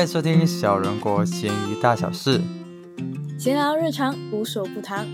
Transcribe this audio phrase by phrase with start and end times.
[0.00, 2.40] 欢迎收听小人国闲鱼大小事，
[3.38, 5.06] 闲聊日常，无所不谈。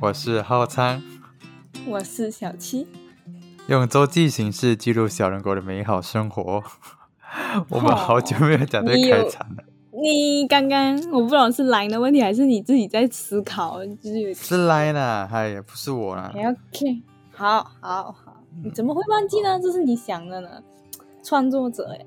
[0.00, 1.00] 我是浩仓，
[1.86, 2.88] 我是小七，
[3.68, 6.60] 用周记形式记录小人国的美好生活。
[7.70, 9.62] 我们好久没有讲这个开场了。
[9.92, 16.32] 你刚刚我不知道是来的问题，还是你自己在思考，就是有是来呢，哎，不是我啦。
[16.34, 19.60] OK，好，好，好，你怎么会忘记呢？
[19.60, 20.48] 这是你想的呢，
[21.22, 22.04] 创作者哎，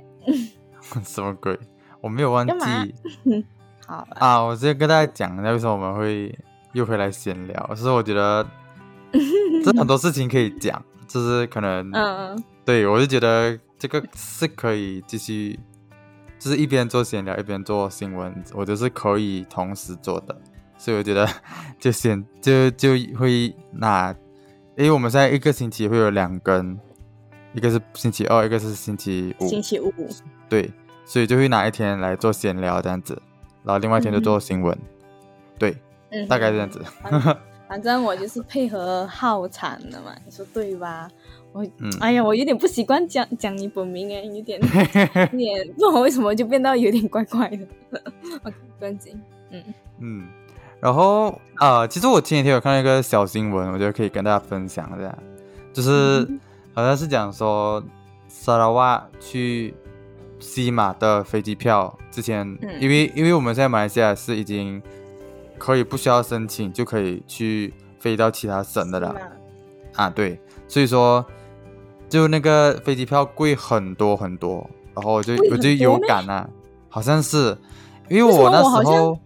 [1.06, 1.58] 什么鬼？
[2.04, 2.54] 我没有忘记
[3.88, 4.42] 好，啊！
[4.44, 6.38] 我直接跟大家讲一下为什么我们会
[6.74, 7.66] 又回来闲聊。
[7.70, 8.46] 就是我觉得
[9.64, 15.58] 这很多事情可以讲，就是可能 嗯，对我就觉得这个是可以继续，
[16.38, 20.38] 就是一边做闲聊一边做新闻，我觉得是可以同时做的。
[20.78, 21.26] 所以我觉得
[21.80, 24.14] 就先就就会那，
[24.76, 26.78] 因为我们现在一个星期会有两更，
[27.54, 29.94] 一个是星期二，一个是星期五，星期五，
[30.50, 30.70] 对，
[31.06, 33.22] 所以就会拿一天来做闲聊这样子，
[33.64, 34.78] 然后另外一天就做新闻，
[35.58, 35.76] 对，
[36.12, 36.82] 嗯，大概这样子。
[37.68, 41.10] 反正我就是配合好产的嘛，你说对吧？
[41.54, 41.92] 我，嗯。
[42.00, 47.66] 哎呀，我有点不习惯讲讲你本名哎，有点有点 不知道为什么就变到有点怪怪的。
[48.44, 49.64] OK，不用紧，嗯。
[50.00, 50.28] 嗯，
[50.80, 55.18] 然后啊、呃其实我前几天有看到一个小新闻，我觉得可以跟大家分享一下，
[55.74, 56.40] 就是嗯。
[56.76, 57.84] 好像是讲说
[58.28, 59.76] 沙拉瓦去
[60.44, 62.70] 西马的飞机票之前，嗯。
[62.82, 64.82] 因为因为我们现在马来西亚是已经
[65.58, 69.16] 可以不需要申请就可以去飞到其他省的了。
[69.96, 71.26] 啊，对，所以说
[72.10, 76.50] 就那个飞机票贵很多很多，然后我就我就有感啊，
[76.90, 77.58] 好像是
[78.10, 79.18] 因为我那时候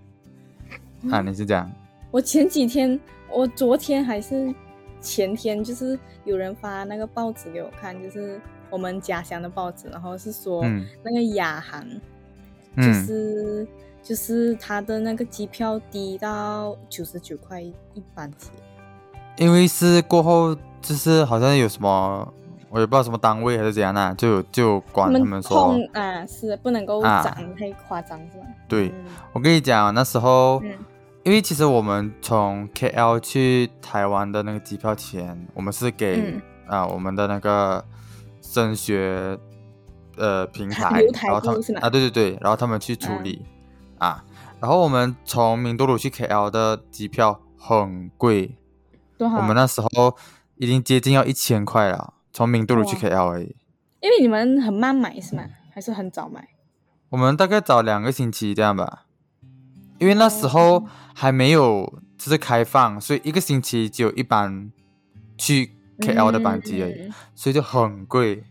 [1.09, 1.69] 啊，你是这样。
[2.11, 4.53] 我前几天，我昨天还是
[5.01, 8.39] 前天，就是有人发那个报纸给我看，就是
[8.69, 10.85] 我们家乡的报纸，然后是说嗯。
[11.03, 11.81] 那个亚航，
[12.75, 13.67] 就嗯，是、
[14.03, 17.73] 就是他的那个机票低到九十九块一
[18.13, 18.49] 班机。
[19.37, 22.33] 因为是过后就是好像有什么，
[22.69, 25.65] 我也不知道什么单位还是怎样啊，就就管他们说。
[25.65, 28.45] 控，啊是不能够啊涨太夸张是吧？
[28.67, 28.89] 对。
[28.89, 29.05] 嗯。
[29.33, 30.73] 我跟你讲，那时候、嗯。
[31.23, 36.41] 因为其实我们从 KL 去台湾的那个机票钱，我们是给嗯。
[36.67, 37.83] 啊、我们的那个
[38.49, 39.37] 升学
[40.15, 43.45] 呃平台然后他们啊对对对，然后他们去处理、
[43.97, 44.23] 啊，
[44.61, 48.55] 然后我们从明都鲁去 KL 的机票很贵，
[49.17, 49.27] 多？
[49.27, 50.15] 我们那时候
[50.55, 53.55] 已经接近要一千块了，从明都鲁去 KL 而已。
[53.99, 55.43] 因为你们很慢买是吗？
[55.73, 56.47] 还是很早买？
[57.09, 59.05] 我们大概早两个星期这样吧，
[59.99, 64.71] 因为那时候哦还没有就是开放，所以一个星期只有一班
[65.37, 68.43] 去 KL 的班机而已，嗯所以就很贵。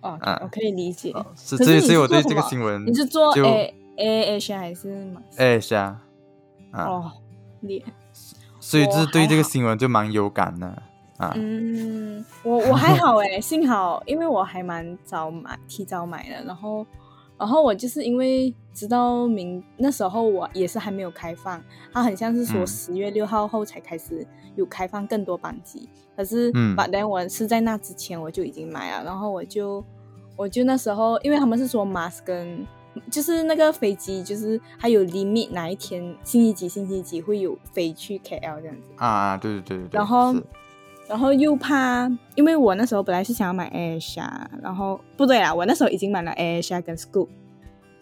[0.00, 1.10] 哦，啊我可以理解。
[1.12, 5.20] 哦是，所以所以我对这个新闻你是做就 A A H 还是马？
[5.36, 6.00] 哎是啊
[6.72, 7.12] 啊，哦，
[7.60, 7.82] 脸。
[8.60, 10.66] 所以就是对这个新闻就蛮有感的
[11.18, 11.32] 啊。
[11.36, 16.86] 嗯，我我还好哎， 幸好因为我还蛮早买，提早买的，然后
[17.44, 21.62] 然后我就是因为知道明那时候我也是还没有开放，
[21.92, 29.84] 它很像是说嗯十月六号后才开始有开放更多班机，可是嗯把但我是在那之前我就已经买了，然后我就
[30.36, 32.66] 我就那时候因为他们是说 mask 跟
[33.10, 38.88] 就是那个飞机就是还有 limit 哪一天星期几星期几会有飞去 KL 这样子。
[38.96, 39.98] 啊啊，对对对对对。
[39.98, 40.42] 然后是
[41.08, 44.28] 然后又怕，因为我那时候本来是想要买 AirAsia，
[44.62, 47.28] 然后不对啦，我那时候已经买了 AirAsia 跟 Scoop，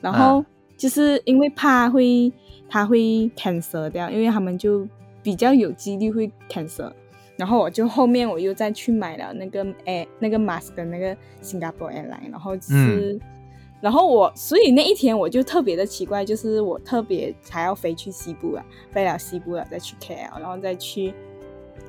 [0.01, 0.47] 然后嗯
[0.77, 2.33] 就是因为怕会
[2.69, 2.99] 它会
[3.37, 4.87] cancel 掉，因为他们就
[5.23, 6.93] 比较有几率会 cancel，
[7.37, 13.21] 然后我就后面我又再去买了那个 Air 那个 mask 跟那个 Singapore Airline，然后就是。
[13.81, 21.13] 然后我，所以那一天我就特别的奇怪，就是我特别还要飞去西部了，飞了西部了，再去 KL，然后再去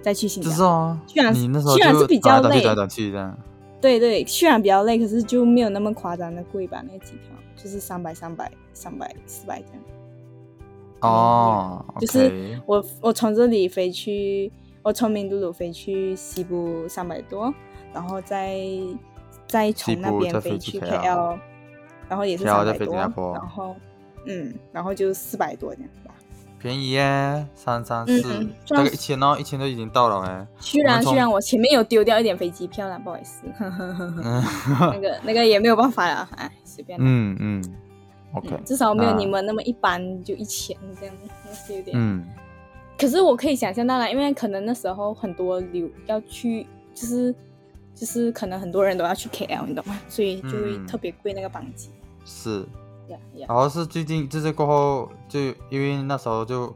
[0.01, 0.55] 再去新加坡。
[0.55, 2.61] 就是哦，虽然你那时候虽然是比较累。
[3.81, 6.81] 对对，虽然比较累，可是就没有那么夸张的贵吧？
[6.87, 9.83] 那个机票就是三百、三百、三百、四百这样。
[11.01, 14.49] 哦，就是我我从这里飞去，
[14.83, 17.53] 我从明都鲁飞去西部三百多，
[17.93, 18.57] 然后再
[19.47, 21.37] 再从那边飞去去 KL
[22.07, 22.95] 然后也是三百多，
[23.33, 23.75] 然后
[24.25, 26.15] 嗯，然后就四百多这样吧。
[26.63, 30.47] 便宜耶，三三嗯四，大概一千哦，一千都已经到了哎。
[30.61, 34.41] 虽然虽然我前面有丢掉一点飞机票啦，不好意思，嗯
[34.79, 37.03] 那个那个也没有办法了，哎，随便啦。
[37.05, 37.63] 嗯嗯
[38.33, 41.13] ，OK，嗯至少没有你们那么一般就一千这样，
[41.45, 41.97] 那是有点。
[41.99, 42.25] 嗯
[42.97, 47.35] 可是我可以想象到了，因为可能那时候很多留要去，就是
[47.93, 49.99] 就是可能很多人都要去 KL，你懂吗？
[50.07, 51.89] 所以就会嗯特别贵那个班机。
[52.23, 52.63] 是，
[53.13, 55.39] 呀呀，然后是最近就是过后，就
[55.69, 56.75] 因为那时候就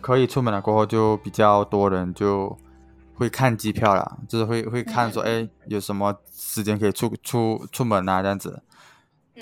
[0.00, 2.56] 可以出门了，过后就比较多人就
[3.14, 8.62] 会看机票了，就是会会看说，哎，有什么时间可以出出出门啊这样子，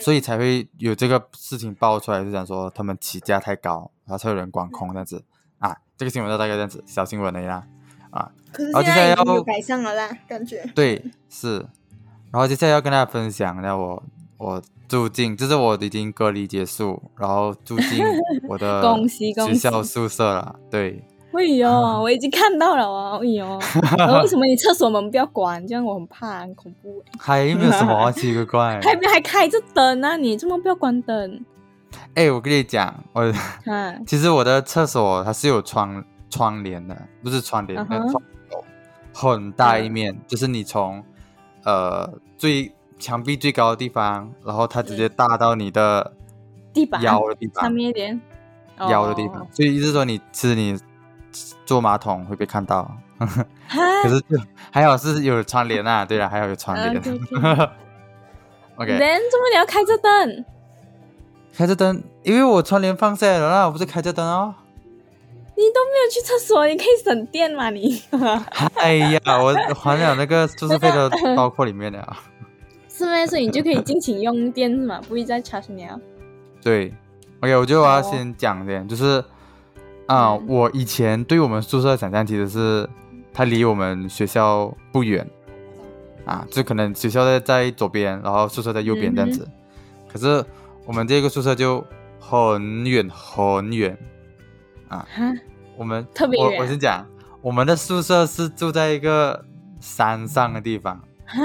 [0.01, 5.25] 所以才会有这个事情爆出来，就讲说他们起价太高，然后才有人管控这样子
[5.59, 5.77] 啊。
[5.97, 7.65] 这个新闻就大概这样子，小新闻而已啦
[8.11, 8.33] 啊。
[8.53, 10.65] 可是然后现接下来要在已经有改善了啦，感觉。
[10.75, 11.67] 对，是。
[12.31, 14.03] 然后接下来要跟大家分享，那我
[14.43, 18.05] 我住进，就是我已经隔离结束，然后住进
[18.49, 20.57] 我的恭喜恭学校宿舍了。
[20.71, 21.03] 对，
[21.33, 21.71] 哎呦，
[22.03, 23.59] 我已经看到了哦，哎呦，
[23.97, 25.65] 然 后为什么你厕所门不要关？
[25.67, 27.13] 这样我很怕，很恐怖哎。
[27.19, 28.81] 还没有什么奇怪怪。
[28.83, 31.45] 还没还开着灯啊，你怎么不要关灯？
[32.15, 33.23] 哎，我跟你讲，我
[33.71, 38.65] 啊，其实我的厕所它是有窗窗帘的，不是窗帘，嗯哼那个窗口
[39.15, 41.03] 很大一面，就是你从
[41.65, 42.73] 呃最
[43.03, 46.13] 墙壁最高的地方，然后它直接大到你的
[46.73, 47.73] 地板腰的地方上。
[47.73, 48.21] 面一点，
[48.79, 49.47] 腰的地方，哦。
[49.53, 50.79] 所以意思是说你其实你
[51.67, 52.89] 坐马桶会被看到，
[53.19, 54.39] 可是就
[54.71, 56.95] 还好是有窗帘啊，对了，还好有窗帘。
[58.77, 60.45] OK，人怎么你要开着灯？
[61.55, 64.55] 开着灯，因为我窗帘放下来了啦，我不是开着灯哦。
[65.55, 68.03] 你都没有去厕所，你可以省电嘛你？
[68.81, 72.17] 哎呀，我还了那个住宿费都包括里面了。
[72.93, 73.27] 是吗？
[73.27, 75.01] 所以你就可以尽情用电是吗？
[75.09, 75.99] 不会再 charge 你啊？
[76.63, 76.93] 对
[77.41, 79.25] ，OK，我觉得我要先讲点，就是
[80.07, 80.47] 啊、嗯。
[80.47, 82.89] 我以前对我们宿舍的想象其实是
[83.33, 85.27] 它离我们学校不远。
[86.25, 89.45] 啊，就可能学校在在左边，然后宿舍在右边这样子。
[90.09, 90.45] 可是
[90.87, 91.85] 我们这个宿舍就
[92.21, 93.99] 很远很远。
[94.87, 95.33] 啊，哈，
[95.77, 96.59] 我们特别远？
[96.59, 97.05] 我我先讲，
[97.41, 99.45] 我们的宿舍是住在一个
[99.81, 101.41] 山上的地方，哈，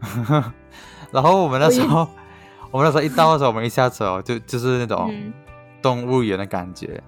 [1.10, 2.08] 然后我们那时候，
[2.70, 5.32] 我们那时候一到的时候，我们一下车哦，就就是那种嗯。
[5.80, 7.00] 动物园的感觉，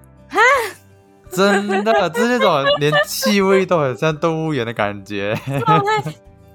[1.29, 5.37] 真的，就是那种连气味都很像动物园的感觉。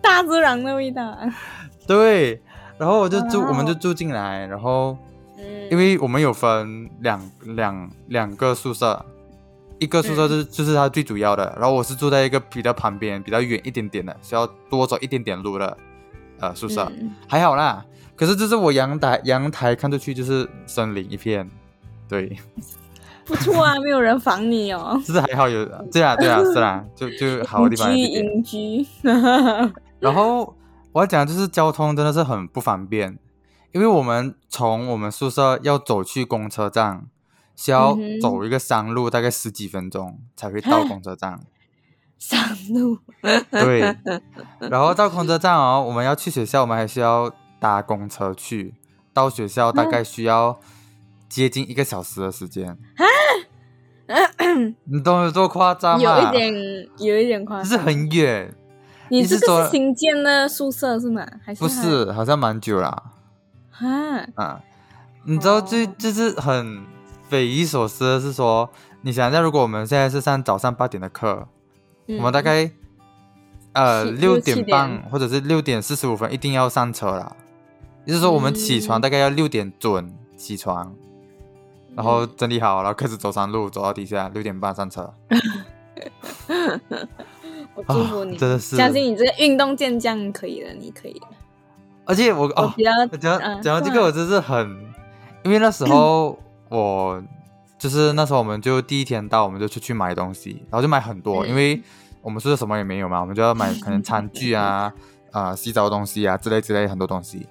[0.01, 1.05] 大自然的味道。
[1.05, 1.19] 啊。
[1.85, 2.41] 对，
[2.77, 4.97] 然后我就住，我们就住进来，然后
[5.37, 9.05] 嗯，因为我们有分两两两个宿舍，
[9.77, 15.77] 一个宿舍就是、就是它最主要的，然后我是住在一个比较旁边、比较远一点点的，需要多走一点点路的
[16.39, 17.85] 呃宿舍，嗯还好啦。
[18.15, 21.49] 可是这是我阳台阳台看出去就是森林一片，
[22.07, 22.37] 对，
[23.25, 24.99] 不错啊，没有人防你哦。
[25.05, 28.85] 就是还好有，对啊对啊是啦，就就 好的地方在隐居
[29.99, 30.55] 然后
[30.93, 33.17] 我要讲的就是交通真的是很不方便，
[33.73, 37.05] 因为我们从我们宿舍要走去公车站，
[37.55, 41.41] 需要走一个山路，大概十几分钟才会到公车站。
[42.17, 42.39] 上
[42.73, 42.97] 路。
[43.51, 43.81] 对，
[44.59, 48.73] 然后到公车站哦，我们要去学校，我们还需要搭公车去，
[49.13, 50.59] 到学校大概需要
[51.27, 52.77] 接近一个小时的时间。
[54.85, 56.03] 你懂有多夸张吗？
[56.03, 56.53] 有一，点，
[56.99, 57.63] 有一点夸张。
[57.63, 58.55] 就是很远。
[59.09, 61.25] 你这你是说个是新建的宿舍是吗？
[61.43, 63.11] 还是不是，好像蛮久了。
[63.71, 63.87] 哈？
[64.35, 64.61] 啊，
[65.25, 66.85] 你知道哦最就是很
[67.27, 68.69] 匪夷所思的是说，
[69.01, 71.47] 你想一下，如果我们现在是上早上八点的课，嗯
[72.07, 72.69] 我们大概
[73.73, 77.35] 呃七六点半或者是六点四十五分一定要上车啦，
[78.05, 79.01] 也就是说我们起床嗯。
[79.01, 80.93] 大概要六点准起床，
[81.95, 85.13] 然后整理好，然后开始走山路，走到底下六点半上车。
[87.73, 88.75] 我祝福你，啊真的是。
[88.77, 91.27] 相信你这个运动健将可以的，你可以的。
[92.05, 94.69] 而且我我哦，比较讲嗯讲到这个，我真是很，
[95.43, 96.37] 因为那时候
[96.69, 97.21] 我
[97.85, 101.49] 就是那时候我们就第一天到，我们就出去买东西，然后就买很多，嗯。
[101.49, 101.79] 因为
[102.23, 104.91] 我们宿舍什么也没有嘛，我们就要买可能餐具啊、
[105.31, 107.45] 啊、洗澡的东西啊之类之类很多东西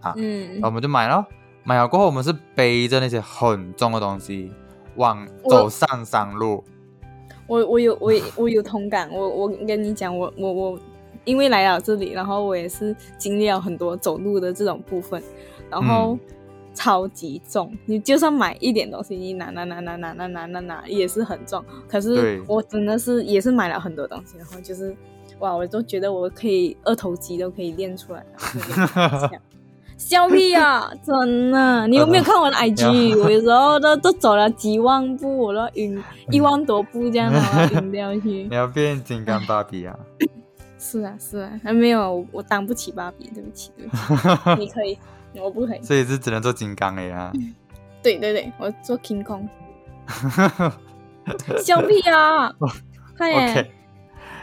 [0.00, 0.52] 啊，嗯。
[0.52, 1.26] 然后我们就买了，
[1.64, 4.52] 买了过后我们是背着那些很重的东西
[4.94, 6.62] 往走上山路，
[7.48, 10.78] 我我有我我有同感，我我跟你讲，我我我
[11.24, 15.20] 因为来到这里，然后我也是经历了很多走路的这种部分，
[15.68, 16.20] 然后嗯
[16.74, 21.64] 超级重，你就算买一点东西，你拿拿拿拿拿拿拿拿拿也是很重。
[21.88, 24.94] 可是我真的是也是买了很多东西，然后就是
[25.40, 29.30] 哇，我都觉得我可以二头肌都可以练出来了。
[29.96, 30.90] 笑屁啊！
[31.04, 33.20] 真的，你有没有看我的 IG？
[33.22, 38.48] 我有时候都都走了几万步，我都晕一万多步这样的，我要晕掉去 你。
[38.48, 39.94] 要变金刚芭比啊！
[40.80, 44.98] 是啊，是啊，还没有，我我当不起芭比，对不起，对不起，你可以，
[45.34, 45.82] 我不可以。
[45.82, 47.32] 所以是只能做金刚哎呀。
[48.02, 49.46] 对对对，我做 King Kong，
[51.62, 52.50] 笑屁啊！
[53.16, 53.50] 快点。
[53.50, 53.70] OK，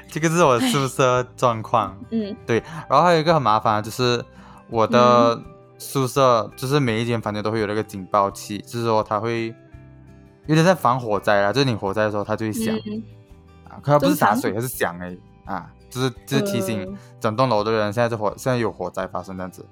[0.08, 1.98] 这个是我宿舍状况。
[2.12, 2.36] 嗯。
[2.46, 4.24] 对然后还有一个很麻烦，就是
[4.70, 5.42] 我的
[5.80, 9.48] 宿舍就是每一间房间都会有那个警报器，就是说它会
[10.46, 13.04] 有点在防火灾啦，就是你火灾的时候它就会响、嗯
[13.68, 16.98] 啊，可它不是正常洒水，它是响哎啊，就是就是提醒呃。
[17.20, 19.66] 整栋楼的人现在是火，现在有火灾发生这样子，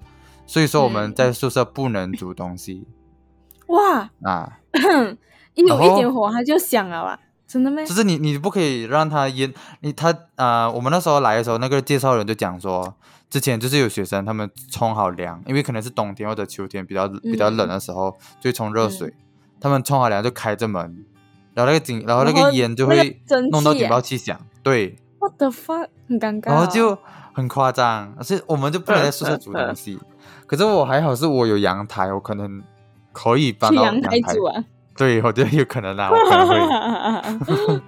[0.45, 2.87] 所以说我们嗯在宿舍不能煮东西、
[3.67, 4.59] 哇，啊，
[5.55, 7.19] 一有一点火它就响了吧？
[7.47, 7.83] 真的吗？
[7.85, 12.95] 就是你你不可以让它烟，你他啊、我们那时候来的时候，那个介绍人就讲说，
[13.29, 19.13] 之前就是有学生他们冲好凉，因为可能是冬天或者秋天比较比较冷的时候，就冲热水，
[19.61, 21.05] 他们冲好凉就开着门，
[21.53, 23.21] 然后那个警，然后那个烟就会
[23.51, 25.89] 弄到警报啊器响，对，What the fuck？
[26.09, 26.53] 很尴尬哦。
[26.53, 26.97] 然后就
[27.33, 29.99] 很夸张，而且我们就不能在宿舍煮东西。
[30.47, 32.61] 可是我还好，是我有阳台，我可能
[33.11, 34.63] 可以搬到去阳台住啊。
[34.97, 36.15] 对，我觉得有可能啦， 我
[37.59, 37.81] 可。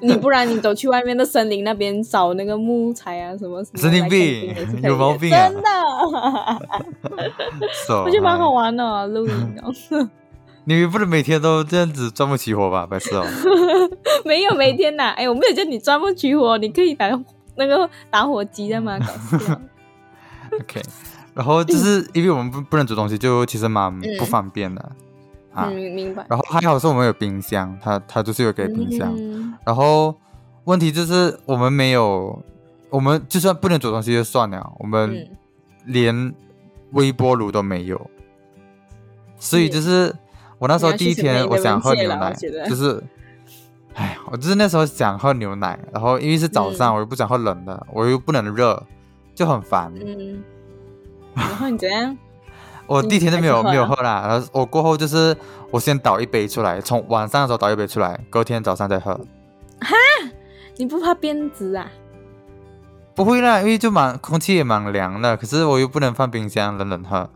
[0.00, 3.80] 你不然你走去外面的森林那边找那个木材啊，什么什么。
[3.80, 5.70] 神经病有毛病啊真的，
[7.86, 9.72] So，我觉得蛮好哎玩的哦，露营哦。
[10.66, 13.24] 你不能每天都这样子钻木取火吧，白痴哦。
[14.26, 17.08] 没有每天呐，哎，我没有叫你钻木取火，你可以打
[17.56, 18.98] 那个打火机的吗？
[18.98, 19.60] 搞笑。
[20.52, 20.82] OK，
[21.34, 24.80] 然后就是因为我们不不能煮东西，就其实蛮嗯不方便的
[25.52, 25.68] 啊。
[25.70, 26.24] 嗯，明白。
[26.28, 29.12] 然后还好是我们有冰箱，它它就是有给冰箱。
[29.16, 30.14] 嗯然后
[30.64, 32.42] 问题就是我们没有，
[32.90, 35.28] 我们就算不能煮东西就算了，我们嗯
[35.86, 36.34] 连
[36.92, 38.10] 微波炉都没有，
[39.38, 40.14] 所以就是
[40.58, 42.32] 我那时候第一天我想喝牛奶，
[42.68, 43.02] 就是，
[43.94, 48.82] 哎，我就是那时候想喝牛奶，然后因为是早上，嗯我又不想喝冷的，我又不能热，
[49.34, 49.92] 就很烦。
[49.96, 50.42] 嗯，
[51.34, 52.16] 然后你怎样？
[52.86, 55.34] 我第一天就没有没有喝啦，然后我过后就是
[55.70, 59.14] 我先倒一杯出来，从晚上的时候倒一杯出来，隔天早上再喝。
[59.80, 59.94] 哈
[60.76, 61.90] 你不怕变质啊？
[63.14, 67.30] 不会啦，因为就蛮空气也蛮凉的，可是我又不能放冰箱冷冷喝，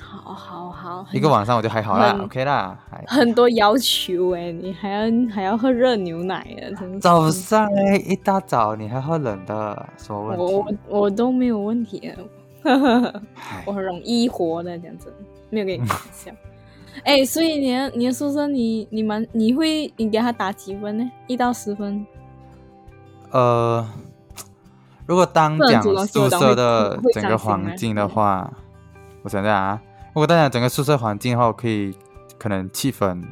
[0.00, 2.76] 好好好，一个晚上我就还好啦，OK 啦。
[3.06, 6.64] 很多要求哎，你还要还要喝热牛奶啊，
[7.00, 10.78] 早上哎，一大早你还喝冷的，什么问我题？
[10.88, 12.12] 我我都没有问题
[13.64, 15.12] 我很容易活的，这样子
[15.50, 16.30] 没有给你开玩笑。
[17.04, 21.10] 哎、所以你的你的宿舍你你们你会你给他打几分呢？
[21.26, 22.06] 一到十分？
[23.30, 23.86] 呃，
[25.04, 28.50] 如果单讲宿舍的整个环境的话，
[29.22, 29.80] 我想想啊，
[30.14, 31.94] 如果单讲整个宿舍环境的话，我可以
[32.38, 33.22] 可能七分。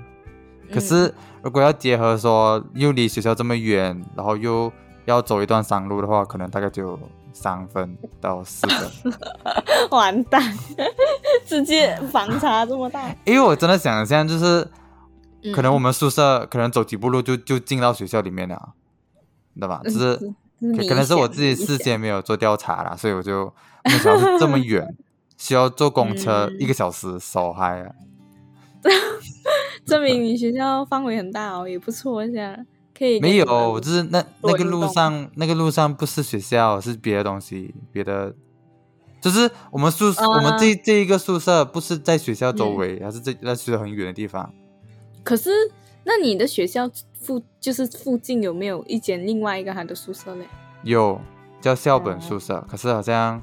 [0.72, 4.70] 可是如果要结合说又离学校这么远，然后又
[5.06, 6.98] 要走一段山路的话，可能大概就
[7.34, 9.12] 三分到四分。
[9.90, 10.40] 完蛋，
[11.44, 13.14] 直接反差这么大。
[13.26, 14.66] 因为我真的想象就是，
[15.52, 18.72] 可能我们们宿舍可能走几步路就就进到学校里面了，
[19.52, 19.82] 你知道吧？
[19.84, 20.16] 就是
[20.78, 23.52] 可可能是我自己事先没有做调查啦，所以我就
[23.84, 24.96] 没想到是这么远，
[25.36, 27.90] 需要坐公车嗯一个小时，手嗨啊！
[29.84, 32.56] 证明你学校范围很大哦，也不错，这样
[32.96, 38.34] 可以没有，我就是那那个路上那个路上不是学校，是别的东西，别的。
[39.20, 44.52] 就是我们宿、我们这这一个宿舍不是在学校周嗯围，还是在在学校很远的地方。
[45.22, 45.50] 可是，
[46.04, 50.46] 那你的学校附就是附近有没有一间另外一个他的宿舍嘞？
[50.82, 51.18] 有
[51.58, 53.40] 叫校本哦宿舍，可是好像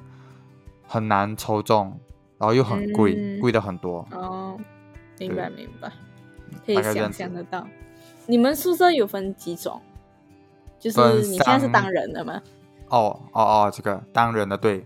[0.85, 1.99] 很难抽中，
[2.37, 4.07] 然后又很贵，嗯贵的很多。
[4.11, 4.55] 哦，
[5.17, 5.91] 明白明白，
[6.63, 7.67] 可以想象得到。
[8.25, 9.81] 你们宿舍有分几种？
[10.79, 12.41] 就是你现在是三当人的吗？
[12.89, 14.85] 哦哦哦，这个单人的对，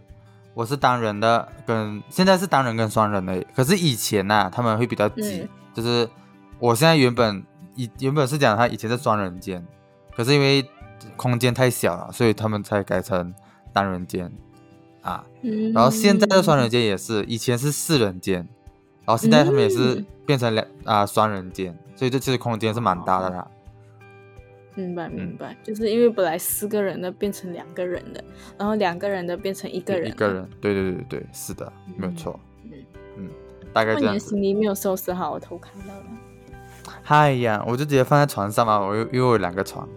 [0.54, 6.10] 我是单人的，跟现在是单人跟双人的，可是以前呐、他们会比较挤，嗯就是
[6.60, 7.44] 我现在原本
[7.76, 9.66] 以原本是讲他以前是双人间，
[10.16, 10.70] 可是因为
[11.16, 13.34] 空间太小了，所以他们才改成
[13.74, 14.32] 单人间
[15.02, 15.26] 啊。
[15.42, 18.48] 嗯，然后现在的双人间也是，以前是四人间，
[19.06, 23.48] 然后现在他们也是嗯变成两啊、双人间，所以这其实空间是蛮大的啦。
[24.74, 28.24] 明白嗯明白，就是因为本来四个人的变成两个人的，
[28.58, 30.28] 然后两个人的变成一个人，一个。
[30.28, 32.38] 人，对对对对对，是的，没有错。
[32.64, 32.72] 嗯
[33.18, 33.30] 嗯，
[33.72, 34.30] 大概那你的这样子。
[34.32, 36.06] 行李没有收拾好，我偷看到了。
[37.02, 39.88] 嗨呀，我就直接放在床上嘛，我有因为我有两个床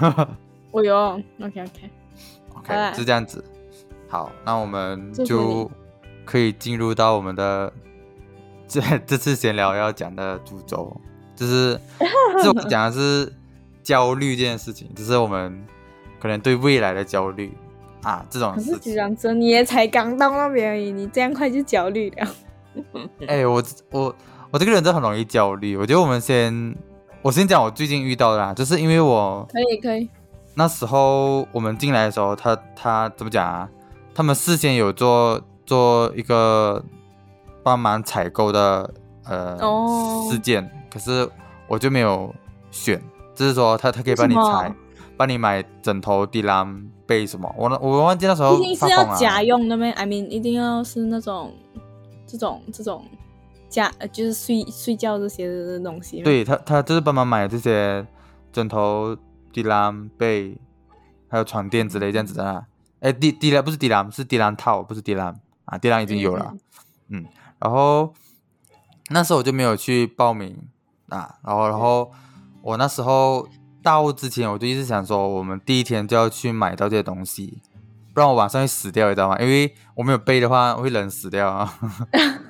[0.70, 0.94] 我有
[1.40, 3.42] ，OK OK，，OK，哎就这样子。
[4.08, 5.70] 好，那我们就
[6.26, 7.72] 可以进入到我们的
[8.68, 10.94] 这 这次闲聊要讲的主轴，
[11.34, 11.80] 就是
[12.42, 13.32] 这我讲的是
[13.82, 15.66] 焦虑这件事情，就是我们
[16.20, 17.52] 可能对未来的焦虑
[18.02, 22.28] 啊这种可是局长说，你也才刚到那边而已，你这样快就焦虑了。
[23.26, 24.14] 哎、我我
[24.50, 25.76] 我这个人真的很容易焦虑。
[25.76, 26.76] 我觉得我们先，
[27.22, 30.08] 我先讲我最近遇到的啦，就是因为我可以可以，
[30.54, 33.68] 那时候我们进来的时候，他他怎么讲啊？
[34.14, 36.84] 他们事先有做做一个
[37.62, 38.92] 帮忙采购的
[39.24, 41.28] 呃、哦事件，可是
[41.66, 42.34] 我就没有
[42.70, 43.02] 选，
[43.34, 44.74] 就是说他他可以帮你为什么裁，
[45.16, 51.54] 帮你买枕头、地篮、被什么，我我忘记那时候一定是要家用的咩？I mean，一定要是那种
[52.26, 53.04] 这种这种
[53.68, 58.06] 家，呃就是睡睡觉这些的东西。，对他，他就是帮忙买这些
[58.52, 59.16] 枕头、
[59.52, 60.56] 地篮、被，
[61.28, 62.64] 还有床垫之类这样子的啊。
[63.00, 66.54] 哎，地地篮不是地篮，是地篮套，不是地篮啊，地篮已经有了。
[67.08, 67.24] 嗯
[67.58, 68.12] 然后
[69.10, 70.56] 那时候我就没有去报名
[71.08, 72.10] 啊，然后然后
[72.62, 73.48] 我那时候
[73.82, 77.62] 到之前我就一直想说，我们第一天就要去买到这些东西，
[78.12, 79.38] 不然我晚上会死掉，你知道吗？
[79.40, 81.78] 因为我没有背的话，我会冷死掉啊。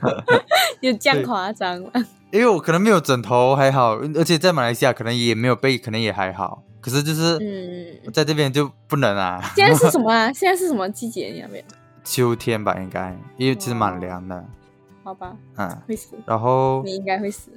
[0.81, 1.91] 有这样夸张吗？
[2.31, 6.62] 因为我可能没有枕头还好，而且在马来西亚可能也没有被，可能也还好。
[6.81, 10.31] 可是就是嗯，在这边就不能啊，现在是什么啊？
[10.35, 11.29] 现在是什么季节？
[11.29, 11.65] 你那边？
[12.05, 14.45] 秋天吧应该，因为其实蛮凉的，
[15.09, 15.67] 好吧，嗯。
[15.88, 17.50] 会死，然后你应该会死。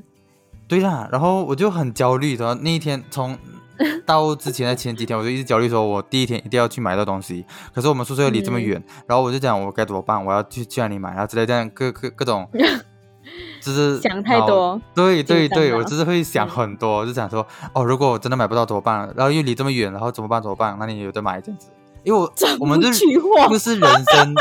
[0.70, 3.38] 对啦，然后我就很焦虑，然后那一天从
[4.05, 7.46] 到之前的前几天，我就一直焦虑，说我第一天一定要去买到东西。
[7.74, 12.48] 可是我们宿舍又离这么嗯远，然后我就讲我该怎么办，我要去去哪里买，然后之类这样各各各种，
[13.62, 19.12] 就是想太多对对对，我就是会想嗯很多，就想说哦，如果我真的买不到怎么办？
[19.17, 20.41] 然后又离这么远，然后怎么办？
[20.41, 20.77] 怎么办？
[20.79, 21.67] 那你有得买这样子，
[22.03, 22.31] 因为我
[22.62, 24.34] 我们就么取货就是人生，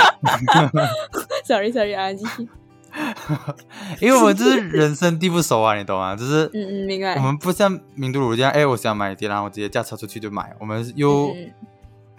[1.45, 2.49] Sorry Sorry 啊，继续。
[4.00, 6.16] 因为我们就是人生地不熟啊，你懂吗？
[6.16, 7.20] 就是 嗯嗯，明白我。
[7.20, 10.54] 们不像名都鲁这样，哎，我想买碟，然后我直接驾车出去就买。
[10.59, 11.50] 我们又、嗯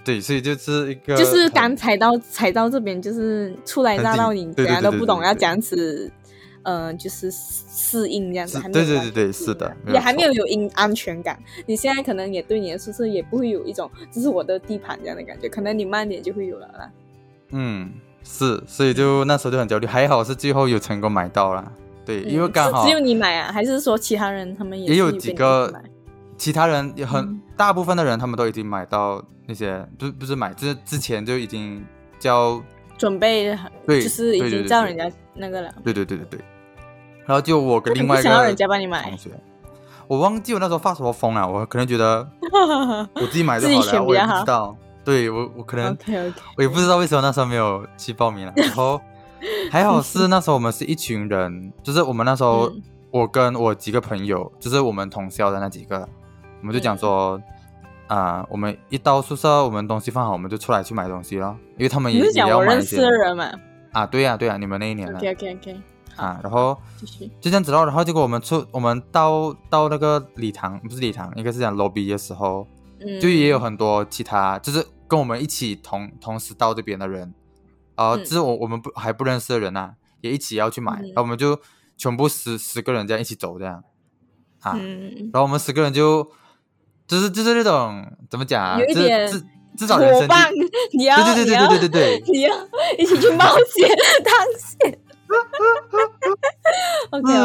[0.03, 6.11] 对，所以就是一个就是刚踩到踩到这边，就是初来乍到，你对对对等下都不懂要这样子，
[6.63, 11.37] 呃，就是适应这样子，还没有对对对对是的也还没有有安安全感。
[11.67, 16.91] 你现在可能也对你的宿舍也不会有一种这是我的地盘这样的感觉，可能你慢点就会有了啦。
[17.51, 17.91] 嗯
[18.23, 21.71] 是，所以就那时候就很焦虑，还好是最后有成功买到了。
[22.05, 25.71] 对，因为嗯刚好是只有你买啊，还是说其他人他们也也有几个
[26.38, 27.41] 其他人也很、嗯。
[27.55, 31.86] 大部分的人他们都已经买到那些，不是不是买，就是之前就已经
[32.17, 32.60] 叫
[32.97, 33.55] 准备，
[33.86, 36.39] 对就是已经叫人家那个了，对对对对对，
[37.25, 39.03] 然后就我跟另外一个不想要人家帮你买？
[39.03, 39.29] 同，学，
[40.07, 42.27] 我忘记我那时候发什么疯了，我可能觉得
[43.13, 44.75] 我自己买就好了，我也不知道。
[45.03, 45.97] 对我，我可能
[46.57, 48.53] 我也不知道为什么那时候没有去报名了。
[48.55, 48.99] 然后
[49.71, 56.07] 还好是那时候我们是一群人，就是我们那时候、嗯我跟我几个朋友，就是我们同校的那几个，
[56.61, 57.37] 我们就讲说，
[58.07, 63.51] 啊、我们一到宿舍，我们东西放好，我们就出来去买东西了，因为他们也你是也要讲我认识买一些的人嘛
[63.91, 65.81] 啊，对呀、对呀、你们那一年的？OK OK OK，
[66.15, 66.77] 啊，然后。
[67.41, 72.65] 就这样子咯，然后结果我们出我们到到那个礼堂，不是礼堂，应该是讲 lobby 的时候，
[73.19, 77.33] 就也有很多其他，就是跟我们一起同同时到这边的人。
[77.95, 81.59] 啊，就是我我们不还不认识的人呐，也一起要去买，然后我们就
[81.97, 83.83] 全部十十个人这样一起走这样，
[84.61, 84.75] 啊，
[85.31, 86.31] 然后我们十个人就
[87.05, 89.45] 就是就是那种怎么讲啊，就至
[89.77, 90.27] 至少人生
[90.93, 92.55] 你要对对对对对对对，你要
[92.97, 93.87] 一起去冒险
[94.23, 94.97] 探险，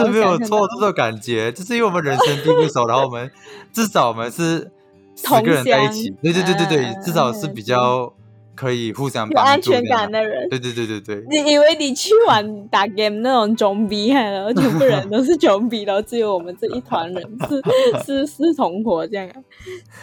[0.10, 3.30] 没有错，这种感觉，就是因为我们人生地不熟，然后我们
[3.74, 4.72] 至少我们是。
[5.16, 6.10] 几个人在一起。
[6.22, 8.12] 对对对对对至少是比较
[8.54, 10.48] 可以互相有安全感的人。
[10.48, 11.24] 对对对对对。
[11.28, 17.62] 你以为你去玩打 game 那种装逼然后全部人都是装逼然后只有我们这一团人是
[18.04, 19.28] 是是同伙这样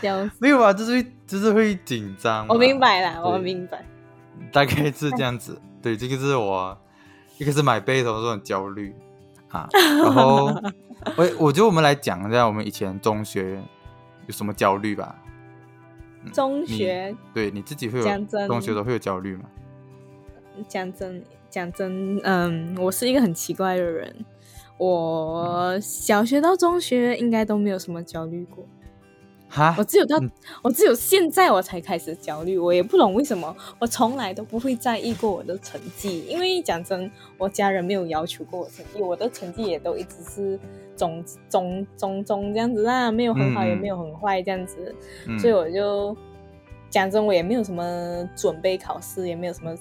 [0.01, 0.31] 笑死。
[0.39, 3.85] 没有啊就是就是会紧张我明白了我明白。
[4.51, 6.77] 大概是这样子对这个是我
[7.37, 8.93] 一开始买杯的时候很焦虑
[9.49, 10.45] 啊然后
[11.17, 13.61] 我我觉得我们来讲一下我们以前中学
[14.27, 15.15] 有什么焦虑吧。
[16.25, 18.05] 嗯中你学对你自己会有
[18.47, 19.43] 中学都会有焦虑吗？
[20.69, 24.15] 讲真讲真，嗯，我是一个很奇怪的人。
[24.77, 28.65] 我小学到中学应该都没有什么焦虑过，
[29.49, 30.31] 哈我，只有到、嗯
[30.61, 40.59] 我只有现在我才开始焦虑，我也不懂为什么，我从来都不会在意过我的成绩，因为讲真，我家人没有要求过我成绩，我的成绩也都一直是
[40.95, 44.95] 中中中中这样子啊，没有很好，嗯也没有很坏这样子，
[45.27, 46.15] 嗯所以我就
[46.89, 49.75] 讲真，我也没有什么准备考试，也没有什么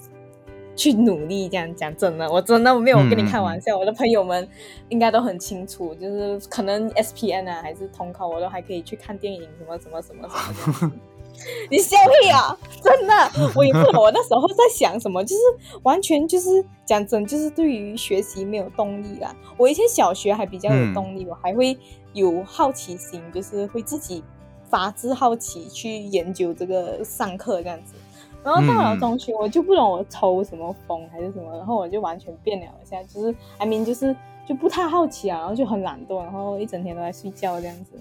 [0.75, 1.47] 去努力。
[1.47, 3.77] 这样讲真的，我真的没有跟你开玩笑。
[3.77, 4.47] 我的朋友们
[4.89, 10.91] 应该都很清楚，就是可能 SPN 啊，还是统考，我都还可以去看电影，什么什么什么什么。
[11.69, 12.57] 你笑屁啊！
[12.81, 13.13] 真的，
[13.55, 15.41] 我也不懂我那时候在想什么，就是
[15.83, 19.35] 完全就是讲真，就是对于学习没有动力啦。
[19.57, 21.77] 我以前小学还比较有动力，我还会
[22.13, 24.23] 有好奇心，就是会自己
[24.69, 27.95] 发自好奇去研究这个上课这样子。
[28.43, 32.65] 然后到了中学，我就不懂我抽什么风还是什么，然后我就完全变了。
[32.83, 34.13] 一下就是，I mean 就是
[34.45, 37.91] 就不太好奇啊，然后就很懒惰，然后一整天都在睡觉这样子。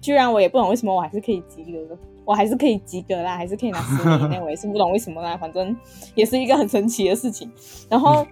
[0.00, 5.36] 居然我也不懂为什么我还是可以及格的，我还是可以及格啦，还是可以拿十分以内，我也是不懂为什么啦。
[5.36, 5.76] 反正
[6.14, 7.50] 也是一个很神奇的事情。
[7.88, 8.26] 然后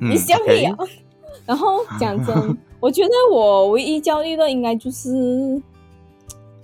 [0.00, 0.76] 嗯你笑屁啊！
[1.46, 5.60] 然后讲真，我觉得我唯一焦虑的应该就是，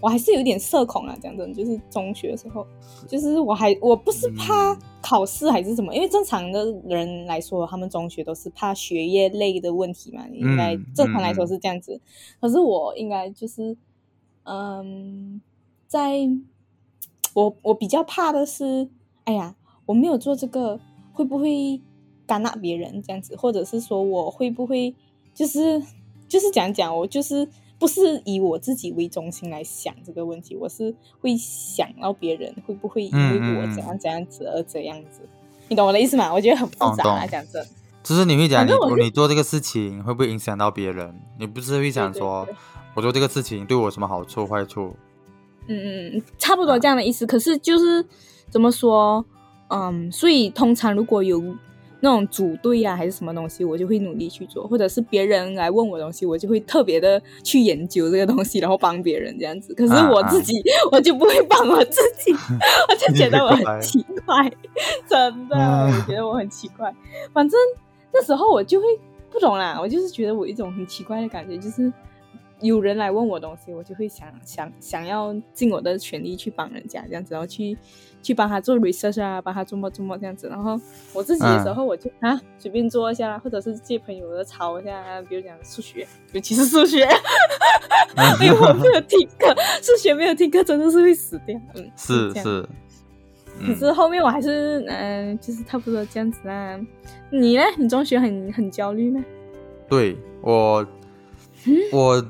[0.01, 1.17] 我还是有点社恐啊。
[1.21, 2.67] 讲真，就是中学的时候，
[3.07, 12.01] 就是我还我不是怕嗯考试还是什么，因为正常的人来说，他们中学都是怕学业类的问题嘛，应该嗯正常来说是这样子。
[12.41, 13.77] 可是我应该就是，
[14.45, 15.41] 嗯，
[15.87, 16.29] 在
[17.35, 18.89] 我我比较怕的是，
[19.25, 19.55] 哎呀，
[19.87, 20.81] 我没有做这个，
[21.13, 21.81] 会不会
[22.27, 24.95] 干扰别人这样子，或者是说我会不会
[25.35, 25.83] 就是
[26.29, 35.21] 就是讲讲，我就是不是以我自己为中心来想这个问题，我是会想到别人会不会因为我怎样怎样子而这样子，
[35.69, 36.33] 你懂我的意思吗？
[36.33, 37.65] 我觉得很复杂啊，讲真。
[38.03, 41.15] 就是你会讲你你做这个事情会不会影响到别人？
[41.39, 42.55] 你不是会想对对说对
[42.95, 44.95] 我做这个事情对我有什么好处坏处？
[45.67, 47.25] 嗯嗯，嗯，差不多这样的意思。
[47.27, 48.05] 可是就是
[48.51, 49.25] 怎么说，
[49.69, 51.41] 嗯，所以通常如果有
[52.01, 59.73] 那种组队啊，还是什么东西，我就会努力去做，或者是别人来问我东西，我就会特别的去研究这个东西，然后帮别人这样子。
[59.73, 60.53] 可是啊我自己，
[60.91, 62.33] 我就不会帮我自己，
[62.91, 64.53] 我就觉得我很奇怪，
[65.09, 66.93] 真的，嗯我觉得我很奇怪。
[67.33, 67.57] 反正
[68.13, 68.87] 那时候我就会
[69.31, 71.91] 不懂啦，我就是觉得我一种很奇怪的感觉，就是
[72.63, 77.77] 有人来问我东西，我就会想想想要尽我的全力去帮人家这样子，然后去
[78.23, 80.49] 去帮他做 research 啊，帮他做么做么这样子。
[80.49, 80.81] 然后
[81.13, 87.01] 我自己的时候，我就、啊随便做一下，或者是借朋友的抄一下啊，比如讲数学，尤其是数学，
[88.41, 91.61] 因为我没有听课，数学没有听课真的是会死掉。
[91.75, 92.69] 嗯，是是，可
[93.59, 96.79] 嗯是后面我还是嗯、就是差不多这样子啦。
[97.31, 97.63] 你呢？
[97.77, 99.25] 你中学很很焦虑吗？
[99.89, 100.87] 对我
[101.67, 102.25] 嗯我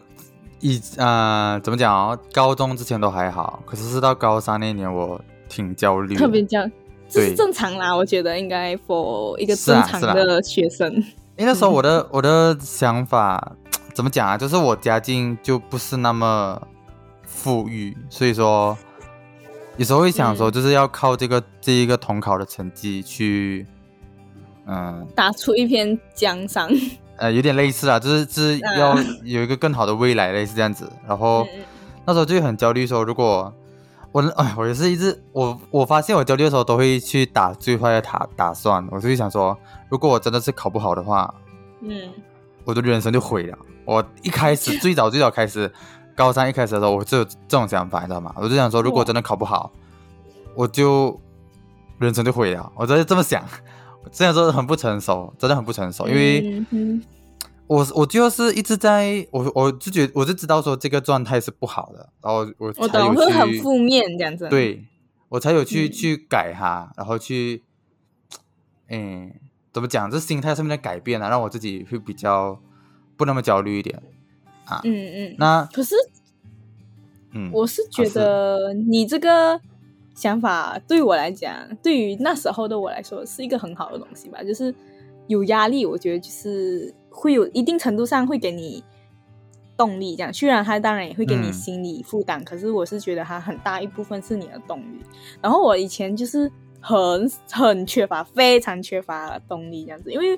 [0.62, 2.18] 以啊、怎么讲哦？
[2.32, 6.62] 高中之前都还好，可是是到高三那年我挺焦虑，特别焦，
[7.08, 10.90] 这是对正常啦，我觉得应该 for 一个正常的学生。
[11.36, 13.52] 因为那时候 我的、我的想法
[13.92, 14.38] 怎么讲啊？
[14.38, 16.60] 就是我家境就不是那么
[17.24, 18.78] 富裕，所以说
[19.76, 23.66] 有时候会想说，嗯就是要靠这个、这一个统考的成绩去，
[24.66, 26.70] 嗯打出一片江山。
[27.16, 30.90] 呃，有点类似啊，就是就是嗯要有一个更好的未来，类似这样子。
[31.06, 31.46] 然后
[32.04, 33.52] 那时候就很焦虑，说如果
[34.10, 39.56] 我哎，我也是一直我我发现我焦虑的时候都会去打最坏的打打算，我就会想说，
[39.88, 41.32] 如果我真的是考不好的话，
[41.80, 42.10] 嗯，
[42.64, 43.56] 我的人生就毁了。
[43.84, 45.72] 我一开始最早最早开始，
[46.14, 48.34] 高三一开始的时候，我就有这种想法，你知道吗？
[48.36, 49.70] 我就想说，如果真的考不好，
[50.54, 51.18] 我就
[51.98, 52.70] 人生就毁了。
[52.74, 53.42] 我真的这么想，
[54.10, 56.64] 这样说很不成熟，真的很不成熟，因为
[57.66, 64.84] 我我就是一直在我我就觉我就知道说这个状态是不好的，然后我我懂，才有会很负面这样子。，对
[65.28, 67.62] 我才有去、嗯去改它，然后去，
[68.88, 69.32] 嗯，
[69.72, 70.10] 怎么讲？
[70.10, 72.60] 这心态上面的改变啊，让我自己会比较
[73.16, 74.02] 不那么焦虑一点
[74.66, 74.82] 啊。
[74.84, 75.36] 嗯嗯。
[75.38, 75.94] 那可是
[77.30, 79.58] 嗯，我是觉得你这个
[80.14, 84.42] 想法对我来讲，对于那时候的我来说是一个很好的东西吧。
[84.42, 84.74] 就是
[85.26, 88.82] 有压力，我觉得就是会有一定程度上会给你
[89.76, 90.14] 动力。
[90.14, 95.00] 这样，虽然它当然也会给你嗯心理负担，可是我是觉得它很大一部分是你的动力。
[95.40, 100.36] 然后我以前就是很很缺乏，非常缺乏动力这样子，因为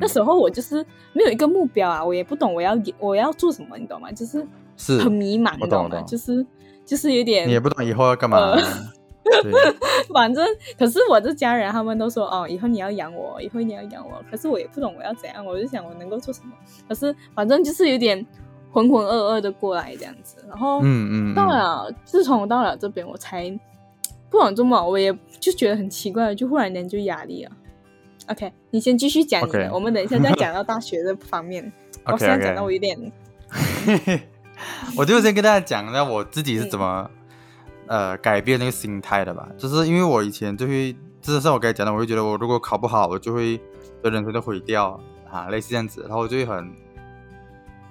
[0.00, 4.10] 那时候我就是没有一个目标啊，我也不懂我要我要做什么，你懂吗？
[4.10, 4.44] 就是
[4.76, 6.02] 是很迷茫，你懂吗？
[6.02, 6.44] 就是
[6.84, 8.56] 就是有点你也不懂以后要干嘛。
[10.12, 10.46] 反正，
[10.78, 14.22] 可是我的家人他们都说哦，以后你要养我，以后你要养我。
[14.30, 16.52] 可是我也不懂我要怎样，我就想我能够做什么。
[16.88, 18.24] 可是反正就是有点
[18.70, 20.36] 浑浑噩噩的过来这样子。
[20.48, 23.48] 然后，嗯嗯，到嗯了自从我到了这边，我才
[24.30, 27.52] 不懂这么，我也就觉得很奇怪，就忽然间就压力了。
[28.28, 31.72] OK，你先继续讲你的我们等一下再讲到大学的方面。
[32.06, 33.12] 我现在讲到我有点，
[34.96, 37.21] 我就先跟大家讲一下我自己是怎么、嗯
[37.92, 39.46] 呃改变那个心态的吧。
[39.58, 43.60] 就是因为我以前就会，就是像我刚才讲的，我会觉得我如果考不好，我就会
[44.02, 44.98] 的人生就毁掉
[45.30, 46.72] 啊，类似这样子，然后我就会很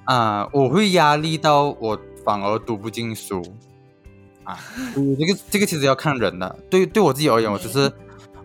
[0.05, 3.41] 啊、我会压力到我反而读不进书
[4.43, 4.57] 啊。
[4.97, 7.91] 嗯这个这个其实要看人的，对对我自己而言，我就是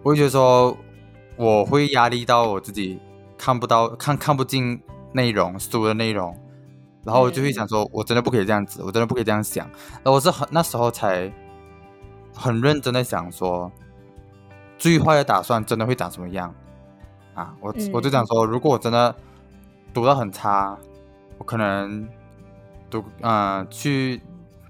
[0.02, 0.76] 我会觉得说
[1.36, 2.98] 我会压力到我自己
[3.38, 4.78] 看不到看看不进
[5.12, 6.36] 内容书的内容。
[7.04, 9.64] 然后我就会想说，我真的不可以这样子，我真的不可以这样想。
[10.02, 11.32] 然后我是很那时候才
[12.36, 13.72] 很认真的想说，
[14.78, 16.54] 最坏的打算真的会长什么样。
[17.34, 17.54] 啊？
[17.60, 17.90] 我、嗯。
[17.92, 19.14] 我就想说，如果我真的
[19.92, 20.78] 读到很差，
[21.38, 22.06] 我可能
[22.90, 24.20] 读呃去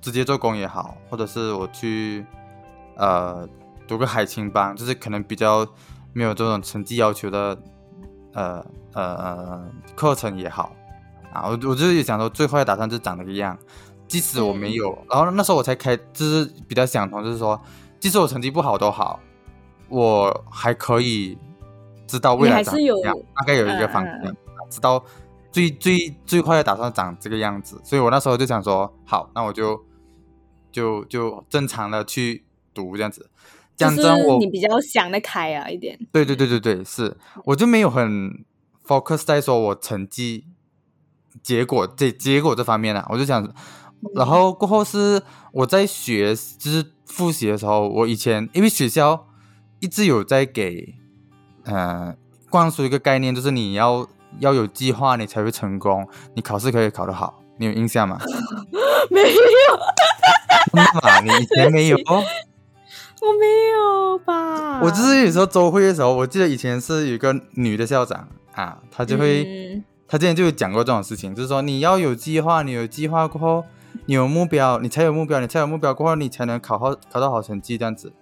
[0.00, 2.24] 直接做工也好，或者是我去
[2.96, 3.46] 呃
[3.86, 5.66] 读个海青班，就是可能比较
[6.12, 7.58] 没有这种成绩要求的
[8.32, 10.72] 呃呃呃课程也好。
[11.32, 13.58] 啊，我我就是想说最坏的打算就长那个样，
[14.08, 17.60] 即使我没有，然后那时候我才开，就是比较想通，就是说，
[17.98, 19.20] 即使我成绩不好都好，
[19.88, 21.36] 我还可以
[22.06, 24.36] 知道未来是有怎样，大概有一个方向，
[24.70, 25.04] 知道
[25.50, 29.84] 最最最快的打算长这个样子，所以我那时候就想说，好，那我就
[30.70, 33.30] 就就正常的去读这样子。
[33.76, 35.98] 就是讲真，我你比较想得开啊一点。
[36.10, 37.14] 对对对对对，是，
[37.44, 38.44] 我就没有很
[38.86, 40.46] focus 在说我成绩
[41.42, 43.52] 结果这结果这方面啊，我就想，
[44.14, 49.26] 然后过后是我在学就是复习的时候，我以前因为学校
[49.80, 50.94] 一直有在给
[51.64, 52.14] 呃
[52.50, 54.06] 灌输一个概念，就是你要
[54.40, 58.20] 要有计划，你才会成功，你考试可以考得好，你有印象吗？
[59.10, 59.30] 没有？
[61.24, 61.96] 你以前没有？
[63.18, 64.80] 我没有吧？
[64.82, 73.64] 我就是有时候周会的时候，我记得以前是有一个女的校长啊，她就会，嗯她之前就有讲过这种事情，就是说你要有计划，你有计划过后，
[74.06, 78.12] 你有目标，你才有目标，你才有目标过后，你才能考好考到好成绩这样子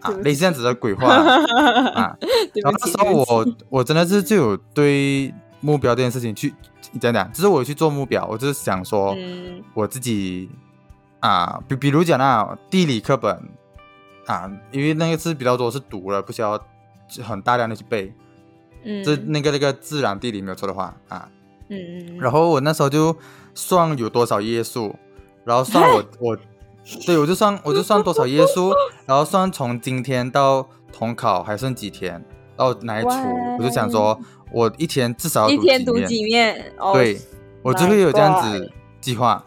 [0.00, 1.08] 啊类似这样子的鬼话
[1.94, 2.16] 啊。
[2.54, 6.52] 然后那时候我我真的是就有对目标这件事情去
[7.00, 10.50] 讲讲，就是我去做目标，我就是想说嗯我自己
[11.20, 13.40] 啊，比比如讲啊，地理课本
[14.26, 16.60] 啊，因为那个是比较多是读了，不需要
[17.22, 18.12] 很大量的去背。
[18.84, 21.28] 嗯这那个那个自然地理没有错的话啊，
[21.68, 23.16] 嗯嗯，然后我那时候就
[23.54, 24.96] 算有多少页数，
[25.44, 26.36] 然后算我我，
[27.06, 28.72] 对我就算我就算多少页数，
[29.06, 32.12] 然后算从今天到统考还剩几天，
[32.56, 33.08] 然后拿来除，
[33.58, 34.18] 我就想说
[34.52, 37.20] 我一天至少要一天读几面，对
[37.62, 39.44] 我就会有这样子计划，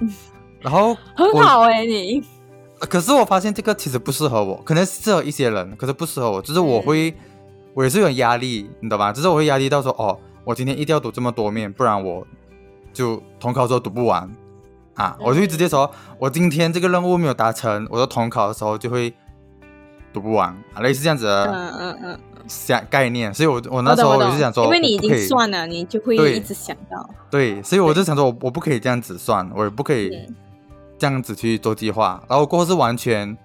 [0.61, 2.23] 然后 很好哎，你
[2.77, 6.41] 可是我发现这个其实不适合我，可能适合一些人，可是不适合我。
[6.41, 7.15] 就是我会，
[7.73, 9.13] 我也是有压力，你懂吧？
[9.13, 12.27] 就是我会压力到说，哦，我今天一定要读这么多面，不然我
[12.93, 14.29] 就统考的时候读不完
[14.95, 15.15] 啊！
[15.19, 19.13] 我就会直接说，我今天这个任务没有达成，我的统考的时候就会
[20.13, 23.33] 读不完啊，类似这样子的嗯嗯嗯，想概念。
[23.33, 27.09] 所以我我那时候懂我就想说，因为你已经算了，你就会一直想到。
[27.29, 30.35] 对，所以我就想说我，我不可以这样子算，我也不可以嗯
[30.97, 32.23] 这样子去做计划。
[32.29, 33.37] 然后过后是完全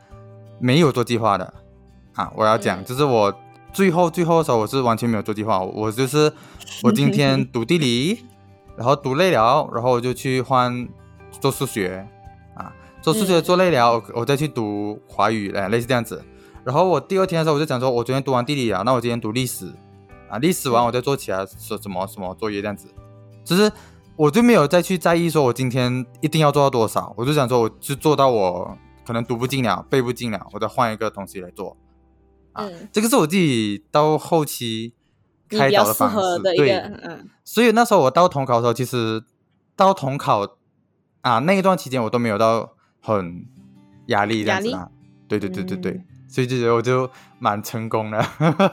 [0.60, 1.52] 没有做计划的
[2.14, 2.30] 啊！
[2.36, 3.34] 我要讲，嗯就是我
[3.72, 5.58] 最后最后的时候，我是完全没有做计划。
[5.60, 6.32] 我就是
[6.84, 8.24] 我今天读地理，
[8.76, 10.88] 然后读累了，然后我就去换
[11.30, 12.06] 做数学
[12.54, 13.42] 啊，做数学嗯。
[13.42, 16.22] 做累了，我我再去读华语，哎，类似这样子。
[16.64, 19.72] 然后我第二天的时候，我就想说，我昨天读完地理了，那我今天读历史。
[20.28, 22.86] 啊，历史完我再做其他什什么什么作业这样子，
[23.44, 23.72] 就是
[24.14, 31.76] 我就没有再去在意说我今天一定要做到多少，我就想说我就做到我可能读不进了、背不进了，我再换一个东西来做。
[32.52, 34.94] 啊嗯，这个是我自己到后期
[35.48, 36.70] 开导的方式，对。
[36.78, 37.28] 嗯。
[37.44, 39.24] 所以那时候我到统考的时候，其实
[39.74, 40.46] 到统考
[41.22, 43.44] 啊那一段期间，我都没有到很
[44.06, 44.88] 压力这样子啊。
[45.28, 48.24] 对对对对对，嗯所以就觉得我就蛮成功的。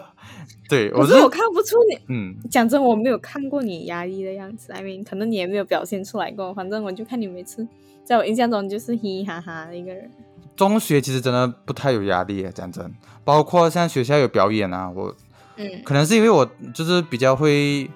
[0.70, 4.72] 对，可我是我看不出你，嗯，讲真，我没有看过你压力的样子。
[4.74, 6.54] I mean，可能你也没有表现出来过。
[6.54, 7.68] 反正我就看你每次，
[8.04, 10.12] 在我印象中就是嘻嘻哈哈的一个人。
[10.56, 15.16] 中学其实真的不太有压力耶，讲真，包括像学校有表演啊，我
[15.56, 17.90] 嗯可能是因为我就是比较会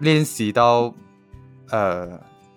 [0.00, 0.92] 练习到
[1.70, 2.08] 呃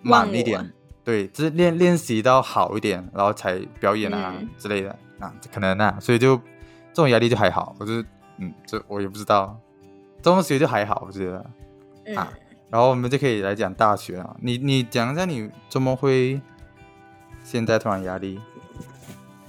[0.06, 8.04] 忘我满一点，对，就是练练习到好一点，然后才表演啊、嗯之类的啊，可能啊，所以就这种压力就还好，我就
[8.38, 9.60] 嗯，这我也不知道，
[10.22, 11.46] 中学就还好，我觉得。
[12.06, 12.32] 嗯啊
[12.72, 16.40] 然后我们就可以来讲大学啊，你你讲一下你怎么会
[17.44, 18.40] 现在突然压力？